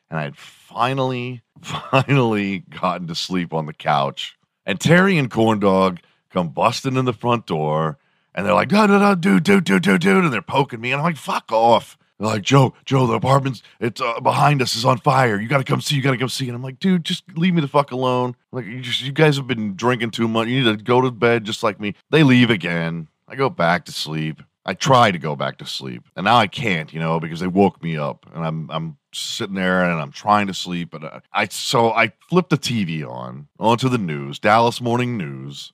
and 0.09 0.19
I 0.19 0.23
had 0.23 0.35
finally, 0.35 1.41
finally 1.63 2.59
gotten 2.59 3.07
to 3.07 3.15
sleep 3.15 3.53
on 3.53 3.65
the 3.65 3.73
couch. 3.73 4.37
And 4.65 4.79
Terry 4.79 5.17
and 5.17 5.29
Corn 5.29 5.59
Dog 5.59 5.99
come 6.31 6.49
busting 6.49 6.95
in 6.95 7.05
the 7.05 7.13
front 7.13 7.45
door, 7.45 7.97
and 8.33 8.45
they're 8.45 8.53
like, 8.53 8.69
da 8.69 8.87
da 8.87 8.99
da, 8.99 9.15
dude, 9.15 9.43
dude, 9.43 9.63
dude, 9.63 9.83
dude, 9.83 10.01
dude, 10.01 10.23
and 10.23 10.33
they're 10.33 10.41
poking 10.41 10.81
me, 10.81 10.91
and 10.91 10.99
I'm 10.99 11.05
like, 11.05 11.17
fuck 11.17 11.51
off. 11.51 11.97
They're 12.19 12.27
like, 12.27 12.43
Joe, 12.43 12.73
Joe, 12.85 13.07
the 13.07 13.13
apartment's 13.13 13.63
it's 13.79 13.99
uh, 13.99 14.19
behind 14.19 14.61
us 14.61 14.75
is 14.75 14.85
on 14.85 14.97
fire. 14.99 15.39
You 15.41 15.47
got 15.47 15.57
to 15.57 15.63
come 15.63 15.81
see. 15.81 15.95
You 15.95 16.01
got 16.01 16.11
to 16.11 16.17
come 16.17 16.29
see. 16.29 16.47
And 16.47 16.55
I'm 16.55 16.61
like, 16.61 16.79
dude, 16.79 17.03
just 17.03 17.23
leave 17.35 17.53
me 17.53 17.61
the 17.61 17.67
fuck 17.67 17.91
alone. 17.91 18.35
Like, 18.51 18.65
you, 18.65 18.81
just, 18.81 19.01
you 19.01 19.11
guys 19.11 19.35
have 19.35 19.47
been 19.47 19.75
drinking 19.75 20.11
too 20.11 20.27
much. 20.27 20.47
You 20.47 20.63
need 20.63 20.77
to 20.77 20.83
go 20.83 21.01
to 21.01 21.11
bed 21.11 21.43
just 21.43 21.63
like 21.63 21.79
me. 21.79 21.95
They 22.11 22.23
leave 22.23 22.49
again. 22.49 23.09
I 23.27 23.35
go 23.35 23.49
back 23.49 23.85
to 23.85 23.91
sleep. 23.91 24.41
I 24.65 24.73
try 24.73 25.11
to 25.11 25.19
go 25.19 25.35
back 25.35 25.57
to 25.57 25.65
sleep, 25.65 26.03
and 26.15 26.23
now 26.23 26.37
I 26.37 26.47
can't, 26.47 26.93
you 26.93 26.99
know, 26.99 27.19
because 27.19 27.41
they 27.41 27.47
woke 27.47 27.83
me 27.83 27.97
up, 27.97 28.25
and 28.33 28.45
I'm 28.45 28.71
I'm 28.71 28.97
sitting 29.13 29.55
there 29.55 29.83
and 29.83 30.01
I'm 30.01 30.11
trying 30.11 30.47
to 30.47 30.53
sleep, 30.53 30.89
but 30.91 31.03
I, 31.03 31.21
I 31.33 31.47
so 31.47 31.91
I 31.91 32.13
flipped 32.29 32.49
the 32.49 32.57
TV 32.57 33.07
on 33.07 33.47
onto 33.59 33.89
the 33.89 33.97
news, 33.97 34.39
Dallas 34.39 34.79
Morning 34.79 35.17
News, 35.17 35.73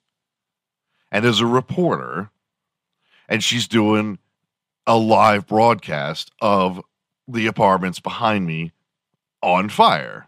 and 1.11 1.23
there's 1.23 1.39
a 1.39 1.45
reporter, 1.45 2.31
and 3.27 3.43
she's 3.43 3.67
doing 3.67 4.17
a 4.87 4.97
live 4.97 5.45
broadcast 5.45 6.31
of 6.41 6.81
the 7.27 7.45
apartments 7.45 7.99
behind 7.99 8.47
me 8.47 8.71
on 9.43 9.69
fire. 9.69 10.27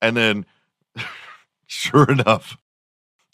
And 0.00 0.16
then, 0.16 0.46
sure 1.66 2.08
enough, 2.10 2.56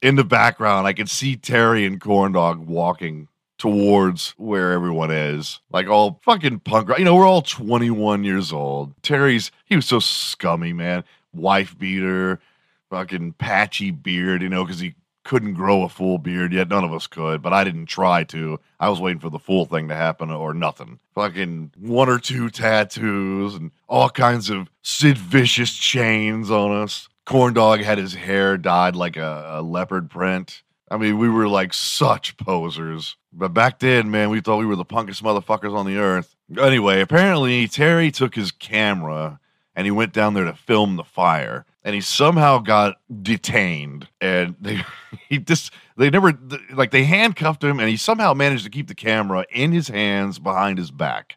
in 0.01 0.17
the 0.17 0.25
background, 0.25 0.87
I 0.87 0.95
can 0.95 1.07
see 1.07 1.37
Terry 1.37 1.85
and 1.85 2.01
Corndog 2.01 2.61
walking 2.61 3.29
towards 3.61 4.31
where 4.39 4.73
everyone 4.73 5.11
is. 5.11 5.61
Like 5.71 5.87
all 5.87 6.19
fucking 6.25 6.61
punk 6.61 6.89
rock. 6.89 6.99
You 6.99 7.05
know, 7.05 7.15
we're 7.15 7.27
all 7.27 7.43
21 7.43 8.25
years 8.25 8.53
old. 8.55 8.95
Terry's, 9.03 9.53
he 9.67 9.77
was 9.77 9.85
so 9.85 10.01
scummy, 10.01 10.73
man. 10.73 11.05
Wife 11.35 11.79
beater, 11.79 12.41
fucking 12.89 13.35
patchy 13.35 13.91
beard, 13.91 14.41
you 14.41 14.49
know, 14.49 14.65
because 14.65 14.81
he 14.81 14.95
couldn't 15.25 15.53
grow 15.53 15.83
a 15.83 15.91
full 15.91 16.17
beard 16.17 16.55
yet. 16.55 16.69
None 16.69 16.85
of 16.85 16.95
us 16.95 17.07
could, 17.07 17.43
but 17.43 17.53
I 17.53 17.63
didn't 17.63 17.85
try 17.85 18.25
to. 18.25 18.59
I 18.81 18.89
was 18.89 18.99
waiting 18.99 19.21
for 19.21 19.29
the 19.29 19.39
full 19.39 19.67
thing 19.67 19.89
to 19.89 19.95
happen 19.95 20.31
or 20.31 20.55
nothing. 20.55 20.99
Fucking 21.15 21.73
one 21.79 22.09
or 22.09 22.19
two 22.19 22.49
tattoos 22.49 23.55
and 23.55 23.73
all 23.89 24.09
kinds 24.09 24.49
of 24.49 24.71
Sid 24.81 25.19
Vicious 25.19 25.75
chains 25.75 26.51
on 26.51 26.73
us. 26.73 27.11
Corn 27.27 27.53
Dog 27.53 27.81
had 27.81 27.99
his 27.99 28.15
hair 28.15 28.57
dyed 28.57 28.97
like 28.97 29.19
a, 29.19 29.47
a 29.51 29.63
leopard 29.63 30.09
print. 30.09 30.63
I 30.91 30.97
mean, 30.97 31.19
we 31.19 31.29
were 31.29 31.49
like 31.49 31.73
such 31.73 32.37
posers. 32.37 33.17
But 33.33 33.55
back 33.55 33.79
then, 33.79 34.11
man, 34.11 34.31
we 34.31 34.41
thought 34.41 34.59
we 34.59 34.67
were 34.67 34.77
the 34.77 34.85
punkest 34.85 35.23
motherfuckers 35.23 35.75
on 35.75 35.87
the 35.87 35.99
earth. 35.99 36.35
Anyway, 36.59 37.01
apparently 37.01 37.69
Terry 37.69 38.11
took 38.11 38.35
his 38.35 38.51
camera 38.51 39.39
and 39.77 39.87
he 39.87 39.91
went 39.93 40.13
down 40.13 40.35
there 40.35 40.45
to 40.45 40.55
film 40.55 40.97
the 40.97 41.05
fire 41.05 41.65
and 41.85 41.95
he 41.95 42.01
somehow 42.01 42.59
got 42.59 43.01
detained 43.23 44.09
and 44.21 44.57
they 44.61 44.83
he 45.29 45.39
just 45.39 45.73
they 45.97 46.11
never 46.11 46.39
like 46.73 46.91
they 46.91 47.05
handcuffed 47.05 47.63
him 47.63 47.79
and 47.79 47.89
he 47.89 47.97
somehow 47.97 48.35
managed 48.35 48.65
to 48.65 48.71
keep 48.71 48.89
the 48.89 48.95
camera 48.95 49.47
in 49.51 49.73
his 49.73 49.89
hands 49.89 50.39
behind 50.39 50.79
his 50.79 50.91
back 50.91 51.37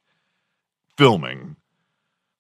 filming 0.98 1.56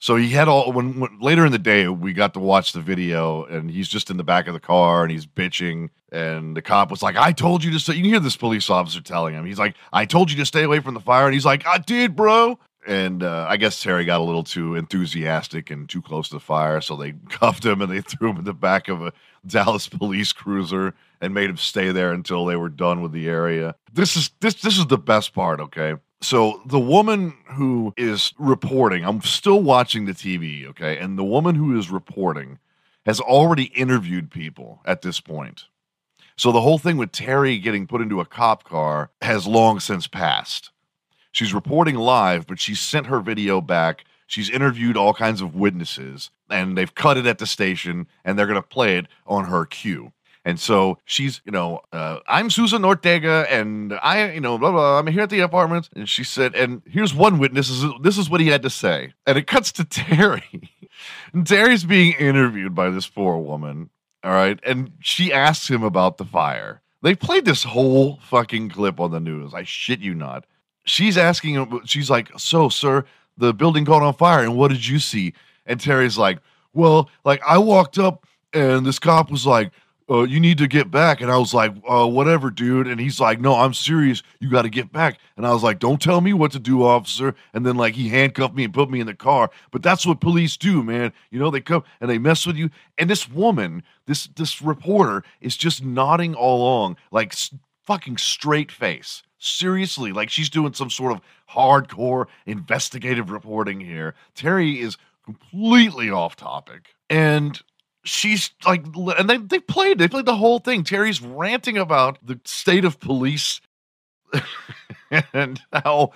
so 0.03 0.17
he 0.17 0.27
had 0.27 0.49
all 0.49 0.73
when, 0.73 0.99
when 0.99 1.17
later 1.21 1.45
in 1.45 1.53
the 1.53 1.57
day 1.57 1.87
we 1.87 2.11
got 2.11 2.33
to 2.33 2.39
watch 2.39 2.73
the 2.73 2.81
video 2.81 3.45
and 3.45 3.71
he's 3.71 3.87
just 3.87 4.09
in 4.09 4.17
the 4.17 4.23
back 4.23 4.47
of 4.47 4.53
the 4.53 4.59
car 4.59 5.03
and 5.03 5.11
he's 5.11 5.25
bitching 5.25 5.89
and 6.11 6.57
the 6.57 6.61
cop 6.61 6.91
was 6.91 7.01
like 7.01 7.15
i 7.15 7.31
told 7.31 7.63
you 7.63 7.71
to 7.71 7.79
stay 7.79 7.93
you 7.93 8.03
hear 8.03 8.19
this 8.19 8.35
police 8.35 8.69
officer 8.69 8.99
telling 8.99 9.33
him 9.33 9.45
he's 9.45 9.57
like 9.57 9.75
i 9.93 10.05
told 10.05 10.29
you 10.29 10.35
to 10.35 10.45
stay 10.45 10.63
away 10.63 10.81
from 10.81 10.93
the 10.93 10.99
fire 10.99 11.25
and 11.25 11.33
he's 11.33 11.45
like 11.45 11.65
i 11.65 11.77
did 11.77 12.17
bro 12.17 12.59
and 12.85 13.23
uh, 13.23 13.45
I 13.49 13.55
guess 13.55 13.81
Terry 13.81 14.03
got 14.03 14.19
a 14.19 14.23
little 14.25 14.43
too 14.43 14.75
enthusiastic 14.75 15.71
and 15.71 15.87
too 15.87 16.01
close 16.01 16.27
to 16.27 16.35
the 16.35 16.41
fire, 16.41 16.81
so 16.81 16.97
they 16.97 17.13
cuffed 17.29 17.65
him 17.65 17.81
and 17.81 17.89
they 17.89 18.01
threw 18.01 18.31
him 18.31 18.39
in 18.39 18.43
the 18.43 18.53
back 18.53 18.89
of 18.89 19.01
a 19.01 19.13
Dallas 19.47 19.87
police 19.87 20.33
cruiser 20.33 20.93
and 21.21 21.33
made 21.33 21.49
him 21.49 21.55
stay 21.55 21.93
there 21.93 22.11
until 22.11 22.45
they 22.45 22.57
were 22.57 22.67
done 22.67 23.01
with 23.01 23.13
the 23.13 23.29
area. 23.29 23.75
This 23.93 24.17
is 24.17 24.31
this 24.41 24.55
this 24.55 24.77
is 24.77 24.87
the 24.87 24.97
best 24.97 25.33
part, 25.33 25.61
okay? 25.61 25.95
So 26.23 26.61
the 26.65 26.79
woman 26.79 27.33
who 27.47 27.93
is 27.97 28.33
reporting, 28.39 29.03
I'm 29.03 29.21
still 29.21 29.61
watching 29.61 30.05
the 30.05 30.13
TV, 30.13 30.65
okay? 30.67 30.97
And 30.97 31.19
the 31.19 31.23
woman 31.23 31.53
who 31.53 31.77
is 31.77 31.89
reporting 31.89 32.59
has 33.05 33.19
already 33.19 33.65
interviewed 33.65 34.31
people 34.31 34.79
at 34.85 35.01
this 35.01 35.19
point. 35.19 35.65
So 36.37 36.53
the 36.53 36.61
whole 36.61 36.77
thing 36.77 36.95
with 36.95 37.11
Terry 37.11 37.57
getting 37.59 37.87
put 37.87 37.99
into 37.99 38.21
a 38.21 38.25
cop 38.25 38.63
car 38.63 39.11
has 39.21 39.45
long 39.45 39.81
since 39.81 40.07
passed. 40.07 40.71
She's 41.33 41.53
reporting 41.53 41.95
live, 41.95 42.47
but 42.47 42.59
she 42.59 42.73
sent 42.73 43.07
her 43.07 43.19
video 43.19 43.59
back. 43.59 44.05
She's 44.25 44.49
interviewed 44.49 44.95
all 44.95 45.13
kinds 45.13 45.41
of 45.41 45.55
witnesses, 45.55 46.31
and 46.49 46.77
they've 46.77 46.95
cut 46.95 47.17
it 47.17 47.25
at 47.25 47.39
the 47.39 47.45
station, 47.45 48.07
and 48.23 48.39
they're 48.39 48.47
going 48.47 48.55
to 48.55 48.67
play 48.67 48.97
it 48.97 49.07
on 49.27 49.45
her 49.45 49.65
cue. 49.65 50.13
And 50.45 50.59
so 50.59 50.97
she's, 51.05 51.41
you 51.45 51.51
know, 51.51 51.81
uh, 51.93 52.19
I'm 52.27 52.49
Susan 52.49 52.83
Ortega, 52.83 53.45
and 53.49 53.93
I, 54.03 54.31
you 54.31 54.41
know, 54.41 54.57
blah, 54.57 54.71
blah, 54.71 54.99
I'm 54.99 55.07
here 55.07 55.21
at 55.21 55.29
the 55.29 55.39
apartment. 55.39 55.89
And 55.95 56.09
she 56.09 56.23
said, 56.23 56.53
and 56.53 56.81
here's 56.85 57.13
one 57.13 57.39
witness. 57.39 57.69
This 58.01 58.17
is, 58.17 58.29
what 58.29 58.41
he 58.41 58.47
had 58.47 58.63
to 58.63 58.69
say. 58.69 59.13
And 59.25 59.37
it 59.37 59.47
cuts 59.47 59.71
to 59.73 59.83
Terry. 59.89 60.69
and 61.33 61.47
Terry's 61.47 61.85
being 61.85 62.13
interviewed 62.13 62.75
by 62.75 62.89
this 62.89 63.07
poor 63.07 63.37
woman. 63.37 63.89
All 64.23 64.31
right. 64.31 64.59
And 64.65 64.91
she 64.99 65.31
asks 65.31 65.69
him 65.69 65.83
about 65.83 66.17
the 66.17 66.25
fire. 66.25 66.81
They 67.01 67.15
played 67.15 67.45
this 67.45 67.63
whole 67.63 68.19
fucking 68.29 68.69
clip 68.69 68.99
on 68.99 69.11
the 69.11 69.19
news. 69.19 69.53
I 69.53 69.63
shit 69.63 69.99
you 69.99 70.13
not 70.13 70.45
she's 70.85 71.17
asking 71.17 71.55
him, 71.55 71.81
she's 71.85 72.09
like, 72.09 72.31
So, 72.37 72.69
sir, 72.69 73.05
the 73.37 73.53
building 73.53 73.85
caught 73.85 74.03
on 74.03 74.13
fire, 74.13 74.43
and 74.43 74.55
what 74.55 74.69
did 74.69 74.85
you 74.85 74.99
see? 74.99 75.33
And 75.65 75.79
Terry's 75.79 76.17
like, 76.17 76.39
Well, 76.73 77.09
like 77.25 77.41
I 77.47 77.57
walked 77.57 77.97
up 77.97 78.25
and 78.53 78.85
this 78.85 78.99
cop 78.99 79.31
was 79.31 79.45
like, 79.45 79.71
uh, 80.09 80.23
you 80.23 80.39
need 80.39 80.57
to 80.57 80.67
get 80.67 80.91
back. 80.91 81.21
And 81.21 81.31
I 81.31 81.37
was 81.37 81.53
like, 81.53 81.73
uh, 81.87 82.07
whatever, 82.07 82.49
dude. 82.49 82.87
And 82.87 82.99
he's 82.99 83.19
like, 83.19 83.39
no, 83.39 83.55
I'm 83.55 83.73
serious. 83.73 84.21
You 84.39 84.49
got 84.49 84.63
to 84.63 84.69
get 84.69 84.91
back. 84.91 85.19
And 85.37 85.45
I 85.45 85.53
was 85.53 85.63
like, 85.63 85.79
don't 85.79 86.01
tell 86.01 86.21
me 86.21 86.33
what 86.33 86.51
to 86.51 86.59
do, 86.59 86.83
officer. 86.83 87.35
And 87.53 87.65
then 87.65 87.75
like 87.75 87.95
he 87.95 88.09
handcuffed 88.09 88.55
me 88.55 88.63
and 88.63 88.73
put 88.73 88.89
me 88.89 88.99
in 88.99 89.07
the 89.07 89.13
car. 89.13 89.49
But 89.71 89.83
that's 89.83 90.05
what 90.05 90.21
police 90.21 90.57
do, 90.57 90.83
man. 90.83 91.13
You 91.31 91.39
know, 91.39 91.49
they 91.49 91.61
come 91.61 91.83
and 92.01 92.09
they 92.09 92.17
mess 92.17 92.45
with 92.45 92.55
you. 92.55 92.69
And 92.97 93.09
this 93.09 93.29
woman, 93.29 93.83
this 94.05 94.27
this 94.35 94.61
reporter, 94.61 95.23
is 95.41 95.55
just 95.55 95.83
nodding 95.83 96.35
all 96.35 96.61
along, 96.61 96.97
like 97.11 97.33
s- 97.33 97.53
fucking 97.85 98.17
straight 98.17 98.71
face 98.71 99.23
seriously 99.39 100.13
like 100.13 100.29
she's 100.29 100.49
doing 100.49 100.71
some 100.73 100.89
sort 100.89 101.11
of 101.11 101.19
hardcore 101.49 102.27
investigative 102.45 103.29
reporting 103.29 103.81
here 103.81 104.15
terry 104.35 104.79
is 104.79 104.95
completely 105.25 106.09
off 106.09 106.37
topic 106.37 106.95
and 107.09 107.61
she's 108.03 108.51
like 108.65 108.85
and 108.95 109.29
they, 109.29 109.37
they 109.37 109.59
played 109.59 109.97
they 109.97 110.07
played 110.07 110.25
the 110.25 110.35
whole 110.35 110.59
thing 110.59 110.83
terry's 110.83 111.21
ranting 111.21 111.77
about 111.77 112.17
the 112.25 112.39
state 112.43 112.83
of 112.83 112.99
police 112.99 113.61
and 115.33 115.61
how 115.71 116.11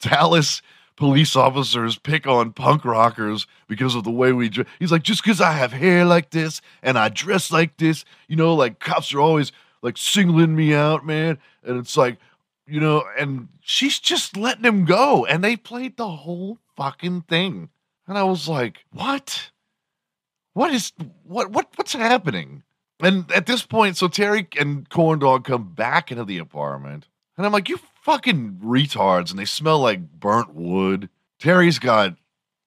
dallas 0.00 0.62
police 0.98 1.36
officers 1.36 1.96
pick 1.96 2.26
on 2.26 2.52
punk 2.52 2.84
rockers 2.84 3.46
because 3.68 3.94
of 3.94 4.02
the 4.02 4.10
way 4.10 4.32
we 4.32 4.48
dress. 4.48 4.66
He's 4.80 4.90
like, 4.90 5.04
just 5.04 5.22
because 5.22 5.40
I 5.40 5.52
have 5.52 5.72
hair 5.72 6.04
like 6.04 6.30
this 6.30 6.60
and 6.82 6.98
I 6.98 7.08
dress 7.08 7.52
like 7.52 7.76
this, 7.76 8.04
you 8.26 8.34
know, 8.34 8.52
like 8.52 8.80
cops 8.80 9.14
are 9.14 9.20
always 9.20 9.52
like 9.80 9.96
singling 9.96 10.56
me 10.56 10.74
out, 10.74 11.06
man. 11.06 11.38
And 11.62 11.78
it's 11.78 11.96
like, 11.96 12.18
you 12.66 12.80
know, 12.80 13.04
and 13.16 13.48
she's 13.60 14.00
just 14.00 14.36
letting 14.36 14.64
him 14.64 14.84
go. 14.84 15.24
And 15.24 15.42
they 15.42 15.54
played 15.54 15.96
the 15.96 16.08
whole 16.08 16.58
fucking 16.76 17.22
thing. 17.22 17.68
And 18.08 18.18
I 18.18 18.24
was 18.24 18.48
like, 18.48 18.84
what? 18.92 19.50
What 20.58 20.74
is 20.74 20.92
what 21.22 21.52
what 21.52 21.68
what's 21.76 21.92
happening? 21.92 22.64
And 22.98 23.30
at 23.30 23.46
this 23.46 23.64
point, 23.64 23.96
so 23.96 24.08
Terry 24.08 24.48
and 24.58 24.90
Corn 24.90 25.20
Dog 25.20 25.44
come 25.44 25.72
back 25.72 26.10
into 26.10 26.24
the 26.24 26.38
apartment. 26.38 27.06
And 27.36 27.46
I'm 27.46 27.52
like, 27.52 27.68
you 27.68 27.78
fucking 28.02 28.58
retards. 28.60 29.30
And 29.30 29.38
they 29.38 29.44
smell 29.44 29.78
like 29.78 30.18
burnt 30.18 30.54
wood. 30.54 31.10
Terry's 31.38 31.78
got 31.78 32.16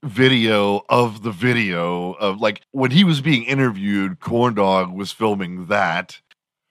video 0.04 0.86
of 0.88 1.24
the 1.24 1.34
video 1.34 2.14
of 2.14 2.40
like 2.40 2.62
when 2.72 2.92
he 2.92 3.04
was 3.04 3.20
being 3.20 3.44
interviewed, 3.44 4.22
Corn 4.22 4.54
Dog 4.54 4.94
was 4.94 5.12
filming 5.12 5.66
that 5.66 6.22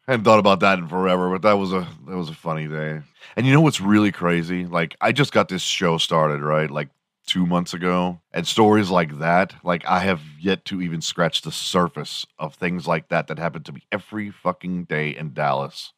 hadn't 0.06 0.24
thought 0.24 0.38
about 0.38 0.60
that 0.60 0.78
in 0.78 0.88
forever, 0.88 1.30
but 1.30 1.42
that 1.42 1.58
was 1.58 1.74
a 1.74 1.86
that 2.08 2.16
was 2.16 2.30
a 2.30 2.34
funny 2.34 2.66
day. 2.66 3.02
And 3.36 3.46
you 3.46 3.52
know 3.52 3.60
what's 3.60 3.82
really 3.82 4.10
crazy? 4.10 4.64
Like 4.64 4.96
I 5.02 5.12
just 5.12 5.34
got 5.34 5.50
this 5.50 5.60
show 5.60 5.98
started, 5.98 6.40
right? 6.40 6.70
Like 6.70 6.88
two 7.26 7.46
months 7.46 7.74
ago, 7.74 8.20
and 8.32 8.46
stories 8.46 8.90
like 8.90 9.18
that, 9.18 9.54
like 9.62 9.84
I 9.86 10.00
have 10.00 10.20
yet 10.40 10.64
to 10.66 10.80
even 10.80 11.00
scratch 11.00 11.42
the 11.42 11.52
surface 11.52 12.26
of 12.38 12.54
things 12.54 12.86
like 12.86 13.08
that 13.08 13.28
that 13.28 13.38
happen 13.38 13.62
to 13.64 13.72
me 13.72 13.82
every 13.92 14.30
fucking 14.30 14.84
day 14.84 15.10
in 15.16 15.32
Dallas. 15.32 15.92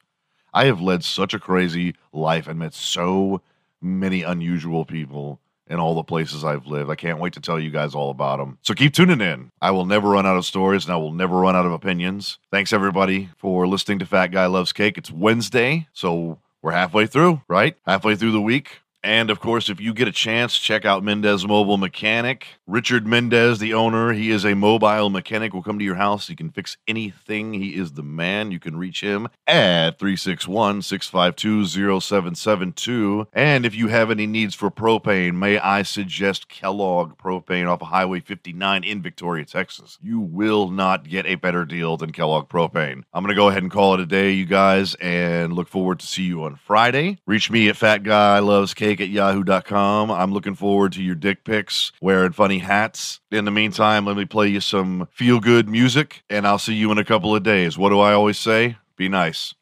I 0.55 0.67
have 0.67 0.81
led 0.81 1.03
such 1.05 1.33
a 1.33 1.39
crazy 1.41 1.95
life 2.13 2.47
and 2.47 2.59
met 2.59 2.75
so 2.75 3.41
many 3.81 4.23
unusual 4.23 4.85
people 4.85 5.41
in 5.67 5.79
all 5.79 5.95
the 5.95 6.03
places 6.03 6.45
I've 6.45 6.67
lived. 6.67 6.91
I 6.91 6.97
can't 6.97 7.19
wait 7.19 7.33
to 7.35 7.41
tell 7.41 7.59
you 7.59 7.71
guys 7.71 7.95
all 7.95 8.11
about 8.11 8.39
them. 8.39 8.59
So 8.63 8.75
keep 8.75 8.93
tuning 8.93 9.21
in. 9.23 9.51
I 9.63 9.71
will 9.71 9.87
never 9.87 10.11
run 10.11 10.27
out 10.27 10.37
of 10.37 10.45
stories 10.45 10.85
and 10.85 10.93
I 10.93 10.97
will 10.97 11.13
never 11.13 11.37
run 11.39 11.57
out 11.57 11.65
of 11.65 11.73
opinions. 11.73 12.39
Thanks 12.51 12.73
everybody 12.73 13.31
for 13.39 13.67
listening 13.67 13.99
to 14.01 14.07
Fat 14.07 14.29
Guy 14.29 14.47
Loves 14.47 14.73
Cake. 14.73 14.99
It's 14.99 15.11
Wednesday, 15.11 15.89
so 15.95 16.39
we're 16.61 16.73
halfway 16.73 17.07
through, 17.07 17.41
right? 17.49 17.77
Halfway 17.87 18.17
through 18.17 18.33
the 18.33 18.41
week. 18.41 18.81
And 19.05 19.31
of 19.31 19.41
course, 19.41 19.69
if 19.69 19.81
you 19.81 19.93
get 19.93 20.07
a 20.07 20.13
chance, 20.13 20.57
check 20.57 20.85
out 20.85 21.03
Mendez 21.03 21.47
Mobile 21.47 21.77
Mechanic. 21.77 22.47
Richard 22.67 23.07
Mendez, 23.07 23.59
the 23.59 23.75
owner, 23.75 24.13
he 24.13 24.31
is 24.31 24.45
a 24.45 24.55
mobile 24.55 25.11
mechanic, 25.11 25.53
will 25.53 25.63
come 25.63 25.79
to 25.79 25.85
your 25.85 25.97
house. 25.97 26.29
He 26.29 26.37
can 26.37 26.51
fix 26.51 26.77
anything. 26.87 27.53
He 27.53 27.75
is 27.75 27.93
the 27.93 28.03
man. 28.05 28.53
You 28.53 28.61
can 28.61 28.77
reach 28.77 29.01
him 29.01 29.29
at 29.47 29.99
361 29.99 30.83
652 30.83 32.01
0772. 32.01 33.27
And 33.33 33.67
if 33.67 33.75
you 33.75 33.89
have 33.89 34.11
any 34.11 34.27
needs 34.27 34.55
for 34.55 34.71
propane, 34.71 35.35
may 35.35 35.59
I 35.59 35.83
suggest 35.83 36.49
Kellogg 36.49 37.19
Propane 37.19 37.69
off 37.69 37.83
of 37.83 37.89
Highway 37.89 38.21
59 38.21 38.85
in 38.85 39.03
Victoria, 39.03 39.45
Texas. 39.45 39.99
You 40.01 40.21
will 40.21 40.71
not 40.71 41.09
get 41.09 41.27
a 41.27 41.35
better 41.35 41.65
deal 41.65 41.97
than 41.97 42.13
Kellogg 42.13 42.49
Propane. 42.49 43.03
I'm 43.13 43.25
going 43.25 43.29
to 43.29 43.35
go 43.35 43.49
ahead 43.49 43.63
and 43.63 43.73
call 43.73 43.95
it 43.95 44.01
a 44.01 44.07
day, 44.07 44.31
you 44.31 44.47
guys, 44.47 44.95
and 44.97 45.53
look 45.53 45.69
forward 45.69 45.99
to 46.01 46.07
see 46.07 46.23
you 46.23 46.45
on 46.45 46.55
Friday. 46.55 47.19
Reach 47.27 47.51
me 47.51 47.69
at 47.69 47.77
Fat 47.77 48.05
Guy 48.05 48.39
Loves 48.39 48.75
Cake 48.75 48.92
at 49.01 49.09
yahoo.com. 49.09 50.11
I'm 50.11 50.33
looking 50.33 50.55
forward 50.55 50.93
to 50.93 51.03
your 51.03 51.15
dick 51.15 51.45
pics 51.45 51.93
wearing 52.01 52.33
funny 52.33 52.59
hats. 52.59 53.21
In 53.31 53.45
the 53.45 53.51
meantime, 53.51 54.05
let 54.05 54.17
me 54.17 54.25
play 54.25 54.49
you 54.49 54.61
some 54.61 55.09
feel 55.13 55.41
good 55.41 55.69
music, 55.69 56.23
and 56.29 56.47
I'll 56.47 56.59
see 56.59 56.75
you 56.75 56.93
in 56.93 56.99
a 56.99 57.05
couple 57.05 57.35
of 57.35 57.43
days. 57.43 57.79
What 57.79 57.91
do 57.91 58.01
I 58.01 58.13
always 58.13 58.39
say? 58.39 58.77
Be 58.97 59.09
nice. 59.09 59.55